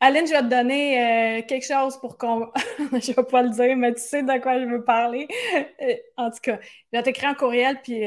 Aline, 0.00 0.26
je 0.26 0.32
vais 0.32 0.42
te 0.42 0.48
donner 0.48 1.38
euh, 1.40 1.42
quelque 1.46 1.66
chose 1.66 1.98
pour 1.98 2.18
qu'on... 2.18 2.50
je 2.78 3.12
vais 3.12 3.24
pas 3.24 3.42
le 3.42 3.50
dire, 3.50 3.76
mais 3.76 3.94
tu 3.94 4.02
sais 4.02 4.22
de 4.22 4.40
quoi 4.40 4.60
je 4.60 4.66
veux 4.66 4.84
parler. 4.84 5.28
Euh, 5.82 5.94
en 6.16 6.30
tout 6.30 6.38
cas, 6.42 6.58
je 6.92 6.98
vais 6.98 7.02
t'écrire 7.02 7.30
un 7.30 7.34
courriel, 7.34 7.80
puis 7.82 8.02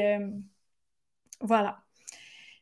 voilà. 1.40 1.82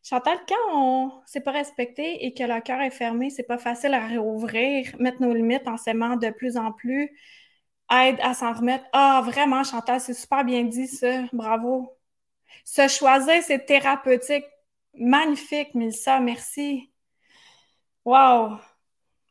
Chantal, 0.02 0.38
quand 0.48 0.74
on 0.74 1.22
s'est 1.26 1.40
pas 1.42 1.50
respecté 1.52 2.24
et 2.24 2.32
que 2.32 2.42
le 2.42 2.60
cœur 2.62 2.80
est 2.80 2.90
fermé, 2.90 3.30
c'est 3.30 3.42
pas 3.42 3.58
facile 3.58 3.92
à 3.94 4.06
réouvrir, 4.06 4.94
mettre 4.98 5.20
nos 5.20 5.34
limites 5.34 5.68
en 5.68 5.76
s'aimant 5.76 6.16
de 6.16 6.30
plus 6.30 6.56
en 6.56 6.72
plus, 6.72 7.10
aide 7.90 8.18
à 8.22 8.34
s'en 8.34 8.52
remettre. 8.54 8.84
Ah, 8.92 9.22
vraiment, 9.24 9.64
Chantal, 9.64 10.00
c'est 10.00 10.14
super 10.14 10.44
bien 10.44 10.64
dit 10.64 10.86
ça. 10.88 11.24
Bravo. 11.32 11.97
Se 12.64 12.88
choisir, 12.88 13.42
c'est 13.42 13.66
thérapeutique. 13.66 14.44
Magnifique, 14.94 15.74
Milsa, 15.74 16.20
merci. 16.20 16.90
Wow. 18.04 18.58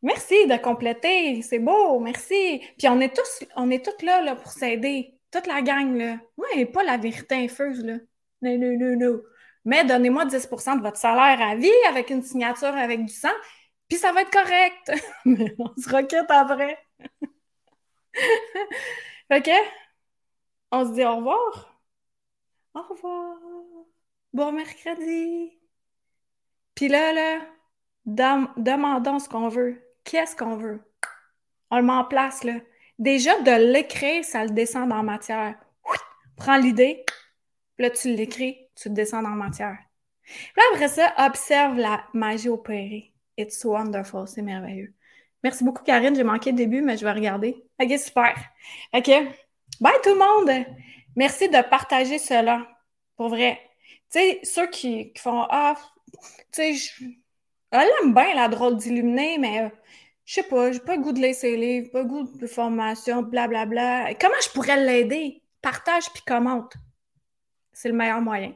Merci 0.02 0.48
de 0.48 0.58
compléter, 0.58 1.42
c'est 1.42 1.60
beau, 1.60 2.00
merci. 2.00 2.62
Puis 2.78 2.88
on 2.88 3.00
est 3.00 3.16
tous, 3.16 3.46
on 3.56 3.70
est 3.72 4.04
là, 4.04 4.36
pour 4.36 4.52
s'aider, 4.52 5.16
toute 5.32 5.48
la 5.48 5.62
gang 5.62 5.98
là. 5.98 6.20
Ouais, 6.38 6.66
pas 6.66 6.84
la 6.84 6.98
vérité 6.98 7.36
infuse 7.36 7.84
là. 7.84 7.96
Non, 8.42 8.58
non, 8.58 8.78
non, 8.78 8.96
non 8.96 9.22
mais 9.68 9.84
donnez-moi 9.84 10.26
10% 10.26 10.78
de 10.78 10.82
votre 10.82 10.96
salaire 10.96 11.42
à 11.42 11.58
vie 11.58 11.70
avec 11.90 12.10
une 12.10 12.24
signature 12.24 12.70
avec 12.70 13.04
du 13.04 13.14
sang, 13.14 13.28
puis 13.90 13.98
ça 13.98 14.14
va 14.14 14.22
être 14.22 14.32
correct. 14.32 14.94
mais 15.26 15.54
on 15.60 15.76
se 15.76 15.94
requitte 15.94 16.30
après. 16.30 16.80
OK? 19.30 19.50
On 20.72 20.86
se 20.86 20.94
dit 20.94 21.04
au 21.04 21.18
revoir. 21.18 21.77
Au 22.78 22.94
revoir. 22.94 23.38
Bon 24.34 24.52
mercredi. 24.52 25.58
Puis 26.76 26.88
là, 26.90 27.12
là, 27.12 27.40
demandons 28.06 29.18
ce 29.18 29.28
qu'on 29.28 29.48
veut. 29.48 29.82
Qu'est-ce 30.04 30.36
qu'on 30.36 30.58
veut? 30.58 30.80
On 31.72 31.78
le 31.78 31.84
met 31.84 31.94
en 31.94 32.06
place, 32.06 32.44
là. 32.44 32.54
Déjà, 33.00 33.42
de 33.42 33.72
l'écrire, 33.72 34.24
ça 34.24 34.44
le 34.44 34.52
descend 34.52 34.90
la 34.90 35.02
matière. 35.02 35.56
Prends 36.36 36.58
l'idée, 36.58 37.04
là, 37.80 37.90
tu 37.90 38.10
l'écris, 38.14 38.60
tu 38.76 38.92
descends 38.92 39.24
dans 39.24 39.32
la 39.32 39.36
matière. 39.36 39.80
Puis 40.24 40.64
après 40.72 40.90
ça, 40.90 41.16
observe 41.18 41.78
la 41.78 42.04
magie 42.14 42.50
opérée. 42.50 43.12
It's 43.38 43.66
wonderful, 43.66 44.28
c'est 44.28 44.44
merveilleux. 44.44 44.94
Merci 45.44 45.64
beaucoup, 45.64 45.84
Karine. 45.84 46.16
J'ai 46.16 46.24
manqué 46.24 46.52
le 46.52 46.58
début, 46.58 46.82
mais 46.82 46.96
je 46.96 47.04
vais 47.04 47.12
regarder. 47.12 47.66
OK, 47.80 47.98
super. 47.98 48.36
OK. 48.94 49.10
Bye 49.82 49.94
tout 50.04 50.14
le 50.14 50.20
monde. 50.20 50.66
Merci 51.18 51.50
de 51.50 51.62
partager 51.68 52.20
cela. 52.20 52.68
Pour 53.16 53.30
vrai. 53.30 53.60
Tu 54.12 54.20
sais, 54.20 54.40
ceux 54.44 54.68
qui, 54.68 55.12
font 55.18 55.46
Ah, 55.50 55.76
tu 56.54 56.78
sais, 56.78 57.06
elle 57.72 57.90
aime 58.02 58.14
bien 58.14 58.36
la 58.36 58.48
drôle 58.48 58.78
d'illuminer, 58.78 59.40
mais 59.40 59.62
euh, 59.64 59.70
je 60.26 60.36
sais 60.36 60.44
pas, 60.44 60.72
j'ai 60.72 60.80
pas 60.80 60.96
le 60.96 61.02
goût 61.02 61.12
de 61.12 61.20
laisser 61.20 61.58
livres, 61.58 61.90
pas 61.92 62.04
le 62.04 62.08
goût 62.08 62.24
de 62.24 62.48
formation, 62.48 63.24
blablabla. 63.24 63.66
Bla, 63.66 64.04
bla. 64.06 64.14
Comment 64.16 64.40
je 64.42 64.50
pourrais 64.52 64.78
l'aider? 64.86 65.42
Partage 65.62 66.06
puis 66.14 66.22
commente. 66.26 66.74
C'est 67.74 67.90
le 67.90 67.96
meilleur 67.96 68.22
moyen. 68.22 68.54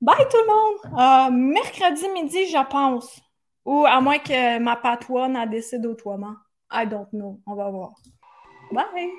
Bye 0.00 0.26
tout 0.28 0.38
le 0.38 0.46
monde! 0.46 0.98
Euh, 0.98 1.30
mercredi 1.30 2.08
midi, 2.08 2.46
je 2.46 2.68
pense. 2.68 3.20
Ou 3.64 3.86
à 3.86 4.00
moins 4.00 4.18
que 4.18 4.58
ma 4.58 4.74
patois 4.74 5.28
n'en 5.28 5.46
décide 5.46 5.86
autrement. 5.86 6.34
I 6.72 6.86
don't 6.86 7.08
know. 7.12 7.40
On 7.46 7.54
va 7.54 7.70
voir. 7.70 7.92
Bye! 8.72 9.12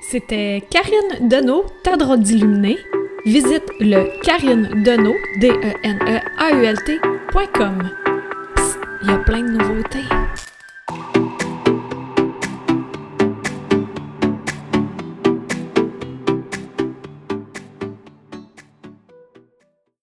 C'était 0.00 0.62
Karine 0.70 1.28
Deneau, 1.28 1.64
ta 1.82 1.96
droite 1.96 2.20
d'illuminé. 2.20 2.78
Visite 3.24 3.64
le 3.80 4.20
Karine 4.22 4.82
Deneau, 4.84 5.14
D-E-N-E-A-U-L-T.com. 5.40 6.22
Il 9.02 9.08
y 9.08 9.12
a 9.12 9.18
plein 9.18 9.42
de 9.42 9.50
nouveautés. 9.50 10.04